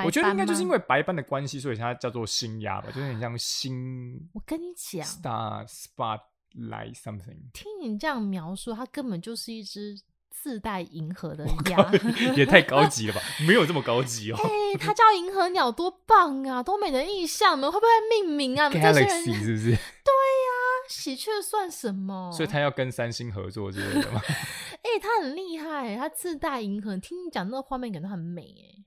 [0.05, 4.29] 我觉得应该就是因为白斑的关系，所以它叫做星鸦吧，就是很像星。
[4.35, 7.51] 我跟你讲，Star Spotlight something。
[7.53, 9.99] 听你这样描述，它根本就是一只
[10.31, 11.91] 自带银河的鸭，
[12.37, 13.21] 也太高级了吧？
[13.47, 14.37] 没有这么高级哦。
[14.39, 16.63] 哎，它 叫银河鸟，多棒啊！
[16.63, 17.89] 多美的意象，你们会不会
[18.23, 19.71] 命名啊？Galaxy 是不是？
[19.71, 20.46] 对呀。
[20.89, 22.31] 喜鹊算什么？
[22.33, 24.21] 所以他要跟三星合作之类的吗？
[24.27, 26.97] 哎、欸，他很厉害，他自带银河。
[26.97, 28.85] 听你讲那个画面，感觉很美哎。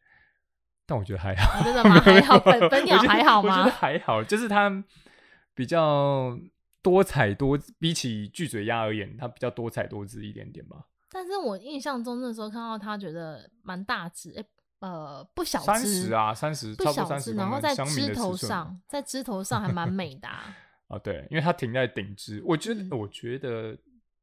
[0.85, 1.99] 但我觉得还好，哦、真的吗？
[2.01, 3.59] 还好，本 本鸟还好吗？
[3.59, 4.83] 我觉得还好，就是它
[5.53, 6.35] 比较
[6.81, 10.77] 多彩多，比起巨嘴鸭而言，它比较多彩多姿一点点吧。
[11.11, 14.47] 但是我印象中那时候看到他，觉得蛮大只，哎、欸，
[14.79, 20.55] 呃，不小只，三十啊，三十，不小只，然后在枝头上，在枝头上还蛮美的、啊。
[20.89, 23.77] 啊，对，因为它停在顶枝，我觉得，嗯、我觉得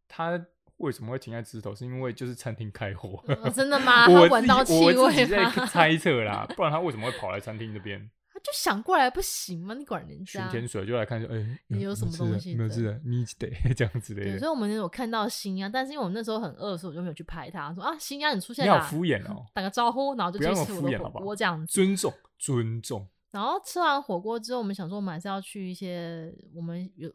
[0.07, 0.39] 它
[0.77, 3.49] 为什么会停在枝头，是因为就是餐厅开火、哦。
[3.55, 4.07] 真的吗？
[4.09, 5.03] 我闻到气味吗？
[5.03, 8.11] 我 在猜测啦， 不然它为什么会跑来餐厅这边？
[8.33, 9.75] 他就想过来不行吗？
[9.75, 10.43] 你管人家？
[10.43, 12.55] 巡天水就来看一下，哎、欸，你有什么东西？
[12.55, 14.39] 没有，是的，你得这样子的。
[14.39, 17.73] 所以我们有看到新鸭，但是因为我们那时候很饿，所以我就没有去拍它。
[17.73, 23.09] 说啊，新鸭你出现了，你好敷衍哦，打个招呼，然后就去吃我的火锅这样子，尊重，尊重。
[23.37, 27.13] 然后吃完火锅之后，我们想说，我们还是要去一些我们有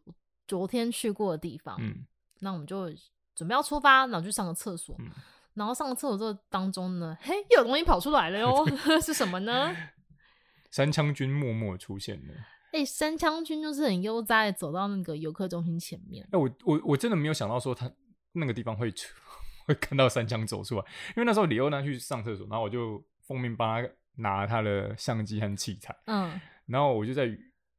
[0.47, 1.75] 昨天去过的地方。
[1.79, 2.05] 嗯，
[2.41, 2.87] 那我们就
[3.33, 4.95] 准备要出发，然后去上个厕所。
[4.99, 5.09] 嗯、
[5.55, 8.63] 然后上个厕所这当中呢，嘿，又有东西跑出来了哟，
[9.01, 9.75] 是什么呢？
[10.69, 12.33] 三枪君默默出现了。
[12.73, 16.23] 哎、欸，山羌君就是很悠哉的走到那个游客中心前面。
[16.25, 17.91] 哎、欸，我我我真的没有想到说他
[18.33, 19.11] 那个地方会出
[19.65, 20.85] 会看到三枪走出来，
[21.17, 23.89] 因为那时候李欧娜去上厕所，然后我就奉命帮他。
[24.21, 27.25] 拿他的相机和器材，嗯，然后我就在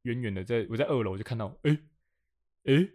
[0.03, 1.79] 远远的在我在二楼就看到，哎、欸，
[2.65, 2.89] 哎、欸，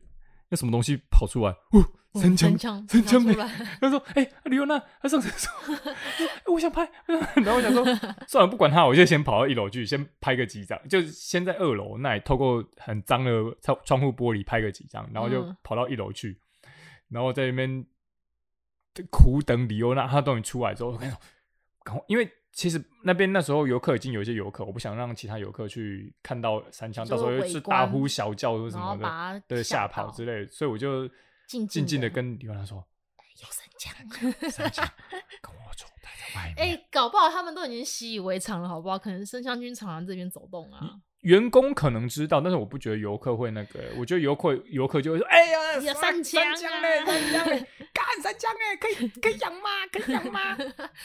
[0.51, 1.51] 那什么东西跑出来？
[1.51, 2.57] 哦，神枪，
[2.89, 3.35] 神枪没？
[3.35, 7.85] 他说，哎、欸，李欧娜，他上厕所、 欸，我想拍， 然后我想说，
[8.27, 13.31] 算了，不管他，我就先跑到一楼去，先拍个几张，就先在二楼那里透过很脏的
[13.63, 16.41] 窗窗户玻璃拍个几张，然后就跑到一楼去，
[17.09, 17.85] 然后在那边
[19.11, 21.21] 苦等李欧娜，他终于出来之后，我跟你说，
[21.83, 22.31] 赶快，因为。
[22.53, 31.09] 其实那边那时候游客已经有一些游客，我不想让其他游客去看到三枪，到时候又是大呼小叫或什么的，对，吓跑之类的，所以我就
[31.47, 32.85] 静静的跟李文兰说
[33.41, 34.85] ：“有三枪， 三枪，
[35.41, 38.99] 跟我走，待在外面。”哎，搞不好他们都已经习以为常了，好不好？
[38.99, 40.99] 可能生香君常常这边走动啊。
[41.23, 43.81] 员工可能知道，但是我不觉得游客会那个。
[43.99, 46.39] 我觉得游客游客就会说：“哎呀，有山羌
[46.81, 49.69] 嘞，三枪嘞，干三枪哎，可以可以养吗？
[49.93, 50.57] 可以养吗？”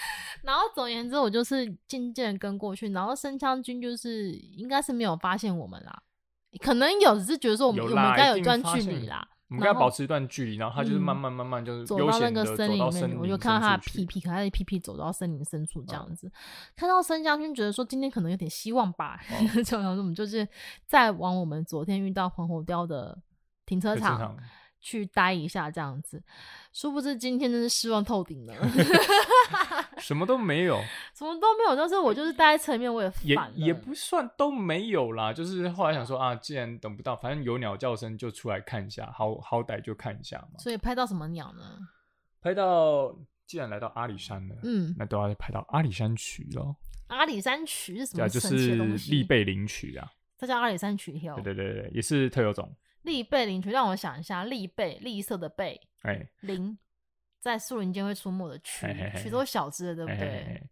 [0.44, 6.02] 然后总而言之，我就是渐渐跟过去，然后生枪军就是应该是没有发现我们啦，
[6.62, 9.28] 可能有只是觉得说我们我们应该有一段距离啦。
[9.54, 16.32] 我们跟他保持一段距离，然后他就是慢慢慢慢就是走到那个森林里面，我就看到他的屁屁，可爱的屁屁走到森林深处这样子。
[16.76, 19.20] 看到森将军，觉得说今天可能有点希望吧，
[19.64, 20.48] 就然后我们就是
[20.88, 23.16] 再往我们昨天遇到黄喉雕的
[23.68, 24.36] 停车场
[24.84, 26.22] 去待一下这样子。
[26.74, 28.54] 殊不知今天真是失望透顶了。
[29.98, 30.76] 什么都没有，
[31.16, 31.76] 什么都没有。
[31.76, 35.32] 但是我就是待在车里面，我也也也不算都没有啦。
[35.32, 40.60] 就是后来想说啊，既然等不到，反正有鸟叫声就出来看一下，好好歹就看一下嘛。
[40.60, 41.80] 所以拍到什么鸟呢？
[42.42, 43.16] 拍到，
[43.48, 46.76] 既然来到阿里山了，嗯，那都要拍到阿里山曲喽。
[47.08, 48.28] 阿里山曲是什么？
[48.28, 48.76] 就是
[49.10, 50.12] 立背林曲啊。
[50.38, 51.42] 它叫阿里山鴝鸮。
[51.42, 52.70] 对对对，也是特有种。
[53.04, 56.78] 栗背林鴝，让我想一下，栗背，栗色的背，哎、欸，林。
[57.40, 58.88] 在树林间会出没的鴝，
[59.18, 60.66] 鴝都小只的，对不对？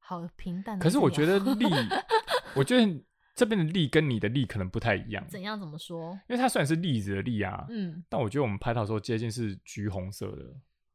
[0.00, 0.82] 好平淡的。
[0.82, 1.64] 可是我觉得栗，
[2.56, 3.04] 我觉得
[3.36, 5.24] 这边的栗跟你的栗可能不太一样。
[5.28, 5.56] 怎样？
[5.56, 6.10] 怎么说？
[6.28, 10.42] 因为它虽然是栗子的栗啊，嗯，但我觉得我们拍到的时候接近是橘红色的，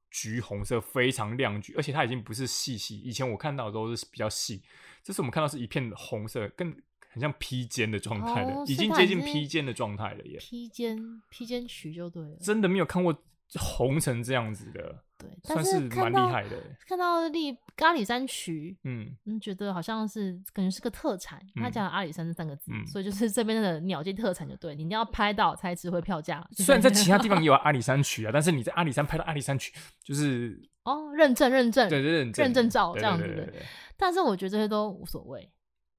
[0.10, 3.00] 橘红色非常亮橘，而且它已经不是细细。
[3.00, 4.62] 以前我看到的都是比较细，
[5.02, 6.76] 这次我们看到是一片红色，更
[7.12, 10.38] 很像披肩的状态的，哦、已经接近披肩的状态了耶。
[10.39, 10.97] 披肩，
[11.30, 12.38] 披肩曲就对了。
[12.39, 13.16] 真的没有看过
[13.59, 15.03] 红成这样子的。
[15.18, 16.57] 对，算是蛮厉害的。
[16.88, 21.39] 看到栗阿里山曲，嗯，嗯，觉得好像是感觉是个特产。
[21.55, 26.43] 他讲阿里山这三个字，所以就是这边的鸟界特产，就对，你一定要拍到才值回票价。
[26.53, 29.72] 虽然在其他地方也有阿里山曲啊，但是你在阿里山拍到阿里山曲，
[30.03, 33.53] 就是哦，认证认证，对认证认证照这样子的。
[33.95, 35.47] 但是我觉得这些都无所谓。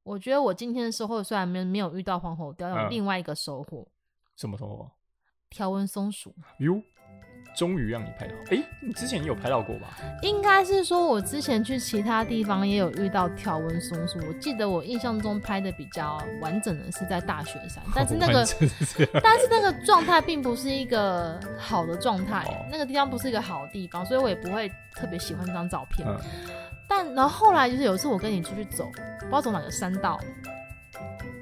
[0.02, 3.86] 我觉得我今天的收获虽然没没有遇到黄喉貂，有另外一个收获。
[4.36, 4.90] 什么收获？
[5.50, 6.34] 条纹松鼠。
[6.58, 6.82] 哟。
[7.54, 9.94] 终于让你拍到，哎、欸，你之前也有拍到过吧？
[10.22, 14.18] 应该是说，我之前去其他地方也有遇到条纹松鼠。
[14.26, 18.42] 我记得我印象中拍的比较完整的是在大雪山，但是那个，
[19.22, 26.08] 但是那个状态并不是一个好的状态，哦、那个地方不是一个好的地方，所以我也不会特别喜欢这张照片。
[26.08, 26.18] 嗯、
[26.94, 28.90] 但然后后来就是有一次我跟你出去走，
[29.20, 30.20] 不知道走哪个山道。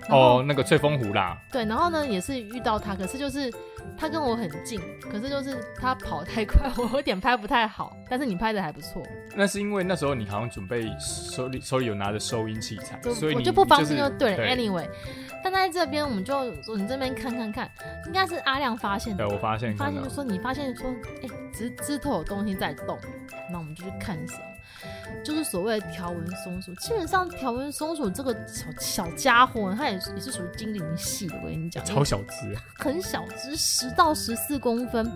[0.08, 1.36] 哦，那个翠峰湖啦。
[1.52, 3.52] 对，然后呢也是遇到他，可是就是
[3.96, 4.80] 他跟我很近，
[5.10, 7.96] 可是就是他跑太快， 我有点拍不太好。
[8.08, 9.02] 但是你拍的还不错。
[9.36, 14.36] 那是因为那时候你好像准备手里手里有拿着收音器材，所以我就不放心就对了。
[14.36, 14.88] 对 Anyway，
[15.44, 16.44] 但在这边我们就
[16.76, 17.70] 你这边看看看，
[18.06, 19.24] 应该是阿亮发现的。
[19.24, 20.90] 对，我发现发现就说你发现说，
[21.22, 22.98] 哎、欸，枝枝头有东西在动，
[23.50, 24.40] 那我们就去看什么。
[25.24, 31.36] 就是所谓的条纹松鼠，基本上条纹松鼠这个小小家伙，它也也是属于精灵系的。
[31.42, 35.10] 我跟你讲，超小只，很小只，十到十四公分。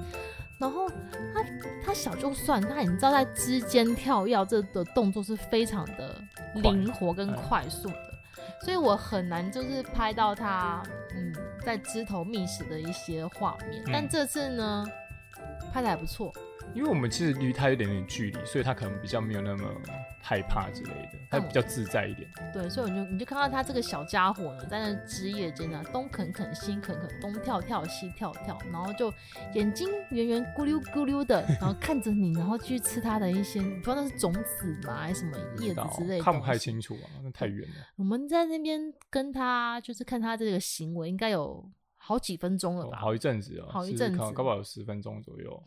[0.57, 1.45] 然后它
[1.85, 6.17] 它小就算，它你知道在枝间跳跃，这的动作是非常的
[6.55, 10.81] 灵活跟快速的，嗯、所以我很难就是拍到它
[11.15, 11.35] 嗯
[11.65, 13.83] 在枝头觅食的一些画面。
[13.87, 14.87] 嗯、但这次呢，
[15.73, 16.33] 拍的还不错。
[16.75, 19.65] 因为我们其实离他有点点距离，所以他可能比较没有那么
[20.21, 22.29] 害怕之类的，他比较自在一点。
[22.53, 29.13] 对，所以你就你就看到他这个小家伙呢，在那枝叶间呢，东啃啃西啃啃，东跳跳西跳跳，然后就
[29.55, 36.25] 眼睛圆圆咕溜咕溜的，然后看着你，然后去吃它的一些，不知道那是种子嘛，还是什么叶子之类的。
[36.25, 37.77] 看不太清楚啊，那太远了。
[37.97, 42.99] 我们在那边跟他就是看他这个行为，应该有好几分钟了吧？
[42.99, 45.63] 哦、好一阵子哦，好一阵子，搞不好有十分钟左右。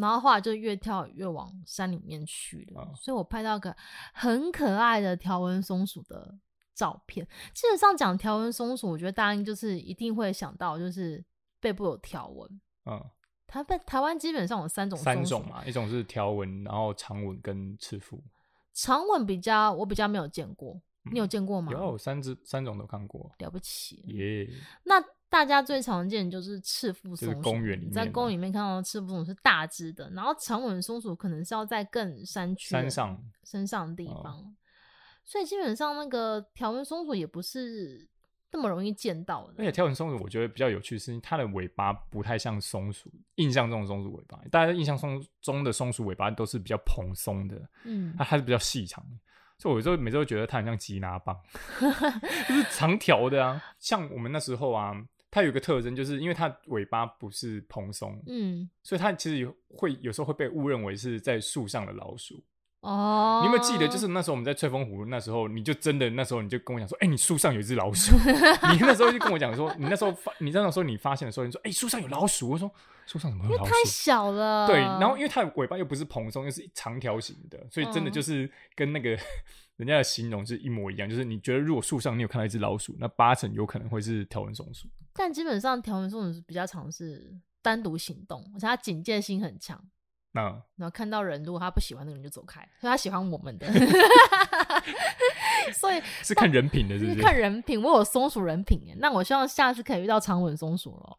[0.00, 3.74] 然后后来就越跳越往山里面去了，哦、所以我拍到个
[4.12, 6.38] 很可爱的条纹松鼠的
[6.74, 7.26] 照片。
[7.54, 11.24] 基本上讲条纹松鼠，我觉得大家就是一定会想到就是
[11.60, 12.60] 背部有条纹。
[12.84, 13.02] 嗯，
[13.46, 18.22] 台湾台湾基本上有三种三种嘛，一种是条纹，然后长吻跟赤腹。
[18.72, 20.80] 长吻比较我比较没有见过，
[21.10, 21.72] 你有见过吗？
[21.72, 24.48] 嗯、有三只三种都看过，了不起耶。
[24.84, 25.02] 那
[25.36, 34.54] 大家最常见的就是赤腹松鼠，公园里面在公园里面看到的赤腹松鼠是大只的，然后长吻松鼠可能是要在更山区、山上、山上的地方，哦、
[35.26, 38.08] 所以基本上那个条纹松鼠也不是
[38.50, 39.56] 那么容易见到的。
[39.58, 49.18] 而且条纹松鼠我觉得比较有趣是它的尾巴不太像松鼠，印象中的松鼠尾巴，大家印象中中的松鼠尾巴都是比较蓬松的，嗯，它还是比较细长的。
[49.58, 51.38] 所以我有时候每次都觉得它很像吉拿棒，
[52.48, 54.94] 就是长条的啊，像我们那时候啊。
[55.30, 62.42] 它有一个特征，就是因为它尾巴不是蓬松，嗯，所以它其实会有时候会被误认为是在树上的老鼠。
[62.80, 63.88] 哦，你有没有记得？
[63.88, 68.16] 就是那时候我们在翠峰湖，那时候你就真的那时候你就跟我讲说，哎、欸，你树上有一只老鼠。
[68.72, 72.50] 你那时候就跟我讲说，你那时候发，你那时候你发现的时候，你说，哎、欸，树上有老鼠。
[72.50, 72.70] 我说，
[73.06, 73.70] 树上怎么会有老鼠？
[73.70, 74.66] 太小了。
[74.66, 79.14] 对，然后因为它的尾巴又不是蓬松，又是长条形的，所以真的就是跟那个。
[79.16, 79.22] 嗯
[79.76, 84.88] 人家的形容是一模一样，就是你觉得如果树上你有看到一只老鼠，那八成有可能会是条纹松鼠。
[85.12, 89.78] 但基本上条纹松鼠是比较常是单独行动，而且它警戒心很强。
[90.36, 90.42] 那
[90.76, 93.66] 然后看到人，如果他不喜欢那个人就走开，所以他喜欢我们的。
[95.72, 97.82] 所以是看人品的是不是，是看人品。
[97.82, 101.18] 我有松鼠人品耶，那我希望下次可以遇到长吻松鼠咯。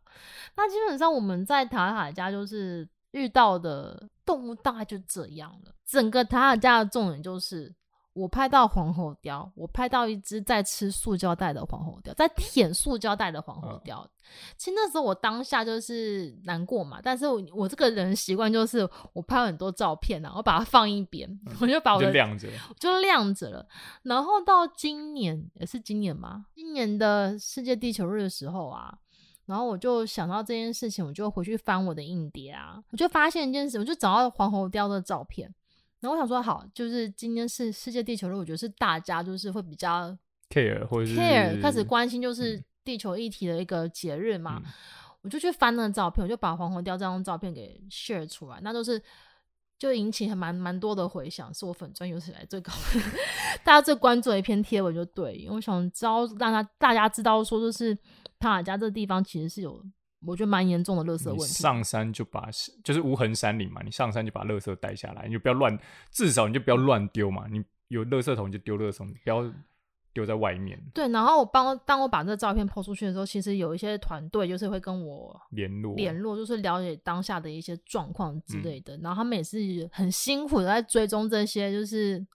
[0.56, 5.72] 那基本上我们在塔塔家就是遇到的动物大概就这样了。
[5.86, 7.74] 整个塔塔家的重点就是。
[8.18, 14.04] 我拍到黄喉貂，我拍到一只在吃塑胶袋的黄喉貂，在舔塑胶袋的黄喉貂。
[14.04, 14.10] 嗯、
[14.58, 22.48] 其实那时候我当下就是难过嘛，但是我我这个人习惯就是我拍很多照片啊，我把它放一边，嗯、我就把我的就晾着，
[22.80, 23.68] 就晾着了。
[24.02, 28.98] 然后到今年也是今年嘛，今年的世界地球日的时候啊，
[29.46, 35.54] 然后我就想到这件事情，我就回去翻我的硬碟啊，我就发现一件事，我就找到黄喉貂的照片。
[36.00, 40.16] 然后我想说，好，就是今天是世界地球日，我觉得是大家就是会比较
[40.50, 44.72] care 或者是 care 开始关心就是地球议题的一个节日嘛，嗯、
[45.24, 49.02] 我就去翻那个照片，我就把黄红雕这张照片给 share 出来，那都是
[49.80, 53.02] 就引起还蛮蛮多的回响，是我粉钻有史以来最高的，
[53.66, 57.98] 大家最关注的一篇贴文就对，因为我想知道让他大家知道说，就是
[58.40, 59.84] 塔尔加这个地方其实是有。
[60.28, 61.46] 我觉得蛮严重的垃圾问题。
[61.46, 62.50] 上山就把
[62.84, 65.80] 就是无痕山林嘛，你上山就把垃圾带下来，你就不要乱，
[66.12, 67.48] 至少你就不要乱丢嘛。
[67.50, 69.54] 你有垃圾桶你就丢垃圾桶，不要
[70.14, 70.78] 丢在外面。
[70.94, 78.98] 对，然后我帮当我把这个照片 PO 出去的时候，其实有一些团队就是会跟我联络联络，就是了解当下的一些状况之类的。
[78.98, 82.26] 嗯、然后他们也是很辛苦的在追踪这些，就是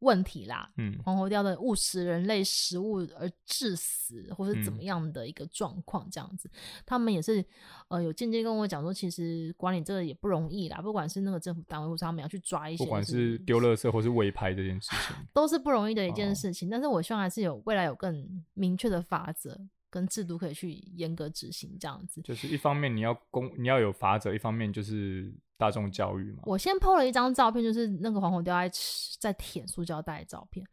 [0.00, 7.44] 问题啦，嗯，黄喉貂的误食人类食物而致死，或是怎么样的一个状况，这样子，嗯、他们也是
[7.88, 16.68] 呃有间接跟我讲说，其实管理这个也不容易啦，不管是那个政府单位，或是他们要去抓一些，不管是丢垃圾或是违拍这件事情，都是不容易的一件事情。
[16.68, 22.22] 哦、但是我希望还是有未来有更明确的法则跟制度可以去严格执行，这样子。
[22.22, 25.32] 就是一方面你要公你要有法则，一方面就是。
[25.60, 30.66] 大众教育嘛，我先 po 了一张照片，就是那个黄喉貂在吃、在舔塑胶袋的照片。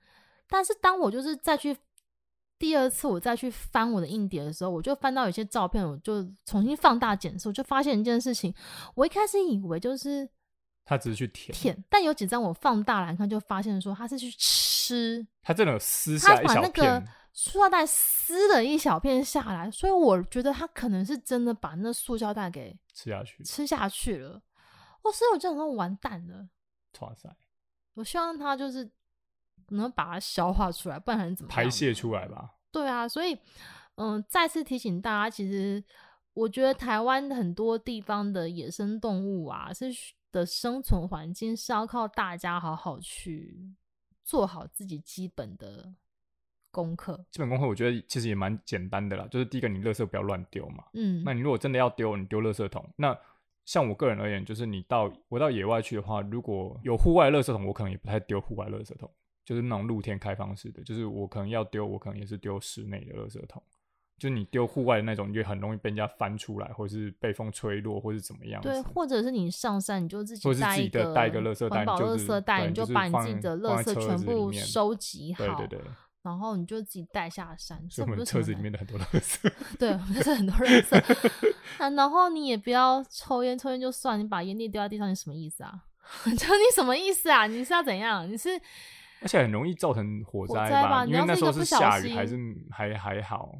[0.47, 1.75] 但是当我就是再去
[2.57, 8.55] 第二次我再去翻我的硬碟的时候，我就翻到有些照片，我就重新放大检视，我就发现一件事情。
[8.95, 10.25] 我一开始以为就是
[10.85, 16.69] 他只是去舔，舔，但有几张我放大来看，就发现说他是去吃，他真的有撕下一小片，他把那
[17.01, 24.41] 个塑料袋撕了一小片下来，所以我觉得他可能是真的把那塑胶袋给吃下去，吃下去了。
[25.11, 26.49] 所以我就想说完蛋了，
[26.99, 27.35] 哇塞！
[27.93, 28.89] 我希望他就是
[29.69, 32.55] 能把它消化出来，不然怎么排泄出来吧？
[32.71, 33.33] 对啊，所以
[33.95, 35.83] 嗯、呃，再次提醒大家，其实
[36.33, 39.85] 我觉得台湾很多地方的野生动物啊，是
[40.31, 43.73] 的生存环境是要靠大家好好去
[44.23, 45.93] 做好自己基本的
[46.69, 47.25] 功课。
[47.31, 50.83] 基本功课我觉得其实也蛮简单的啦，就是第一个，你垃圾不要乱丢嘛。
[50.93, 53.17] 嗯，那你如果真的要丢，你丢垃圾桶那。
[53.67, 59.11] 像我个人而言，就是你到我到野外去的话，如果有户外垃圾桶，我可能也不太丢户外垃圾桶，
[59.43, 63.61] 就是那种露天开放式的，就是我可能要丢，我可能也是丢室内的垃圾桶。
[64.17, 68.61] 就你丢户外的那种，就很容易被人家翻出来，或者是被风吹落，或是怎么样。
[68.61, 75.45] 对，或者是你上山，你就自己带一个带一个垃圾袋，环保垃圾袋，你就把你自己的垃圾全部收集好。
[75.45, 75.81] 对对对。
[76.27, 79.49] 然后你就自己带下山，所以我们车子里面的很多垃圾，
[79.79, 80.97] 对，就是很多垃圾。
[81.79, 85.83] 啊，然后你也不要抽烟，抽烟就算，你把烟蒂丢在地上，你什么意思啊？
[86.25, 87.47] 就你什么意思啊？
[87.47, 88.29] 你是要怎样？
[88.29, 88.49] 你是
[89.21, 90.89] 而且很容易造成火灾吧？
[90.89, 92.37] 吧，因为那时候是下雨，还是
[92.69, 93.55] 还还好。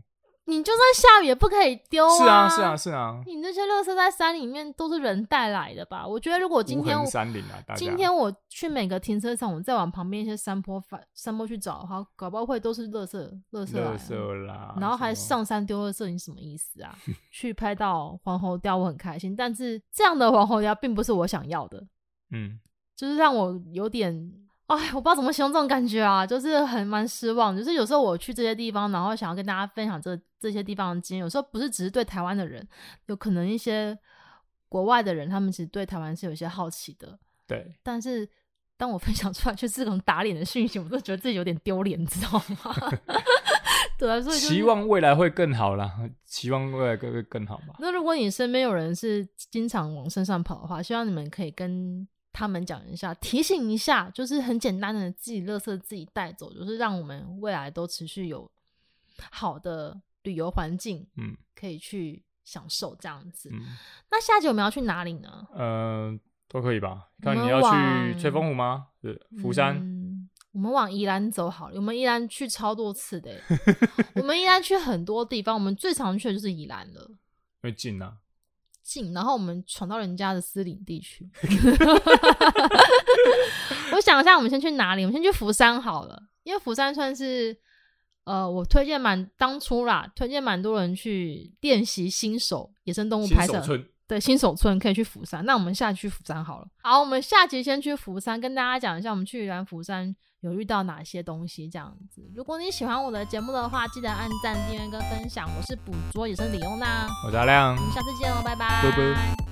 [0.49, 2.17] 你就算下雨也不可以丢啊！
[2.17, 3.21] 是啊，是啊，是啊。
[3.25, 6.07] 你那些垃圾在山里面都是人带来的吧？
[6.07, 13.17] 我觉得如果今天我山林啊，今天我去每个停车场，我再往旁边一些山坡反山坡去找的话，搞不好会都是垃圾，
[13.51, 14.73] 垃圾，垃圾啦。
[14.79, 16.97] 然后还上山丢垃圾，你什么意思啊？
[17.29, 21.85] 去拍到黄喉貂，我很开心，但是这样的黄喉貂并不是我想要的。
[22.31, 22.57] 嗯，
[22.95, 24.46] 就是让我有点。
[24.67, 27.55] 哎，我不知道怎么形容这种感觉啊，就是很蛮失望。
[27.55, 31.23] 就是有时候我去这些地方，然后想要跟大家分享这这些地方的经验。
[31.23, 32.67] 有时候不是只是对台湾的人，
[33.05, 33.97] 有可能一些
[34.67, 37.17] 国外的人，他们其实对台湾是有一些好奇的。
[37.47, 37.73] 对。
[37.81, 38.29] 但是
[38.75, 42.75] 当我分享出来，却是这种打脸的讯息，我都觉得自己有点丢脸，你知道吗？
[43.97, 45.89] 对啊，所以、就是、希望未来会更好啦，
[46.25, 47.75] 希望未来会更好吧。
[47.79, 52.05] 那如果你身边有人是经常往身上跑的话，希望你们可以跟。
[52.37, 58.47] 他们讲一下，提醒一下，就是很简单的，自己垃圾自己带走，就是让我们未来都持续有
[59.31, 63.49] 好的旅游环境，嗯，可以去享受这样子。
[63.51, 63.75] 嗯、
[64.11, 65.47] 那下集我们要去哪里呢？
[65.51, 66.15] 呃，
[66.47, 67.07] 都可以吧。
[67.23, 68.89] 看你要去翠峰湖吗？
[69.01, 70.29] 是釜山、嗯。
[70.51, 71.75] 我们往宜兰走好了。
[71.77, 73.41] 我们宜兰去超多次的，
[74.13, 77.17] 我们宜兰去很多地方，我们最常去的就是宜兰了，因
[77.63, 78.17] 为近啊。
[78.87, 81.29] 近，然后我们闯到人家的私领地区。
[83.91, 85.03] 我想一下，我们先去哪里？
[85.03, 87.55] 我们先去福山好了，因为福山算是
[88.23, 93.61] 呃，我推荐蛮当初啦，推荐蛮多人去练习新手野生动物拍摄。
[94.07, 95.45] 对，新手村可以去釜山。
[95.45, 96.67] 那我们下期去釜山好了。
[96.81, 100.15] 好，我们下集先去釜山，跟大家讲一下我们去宜兰福山。
[100.47, 102.21] 有遇到哪些东西这样子？
[102.35, 105.47] 如果你喜欢我的节目的话，记得按赞、订阅跟分享。
[105.55, 108.81] 我是捕捉野生李优娜，我是阿亮，我们下次见喽，拜拜。
[108.81, 109.46] 拜拜。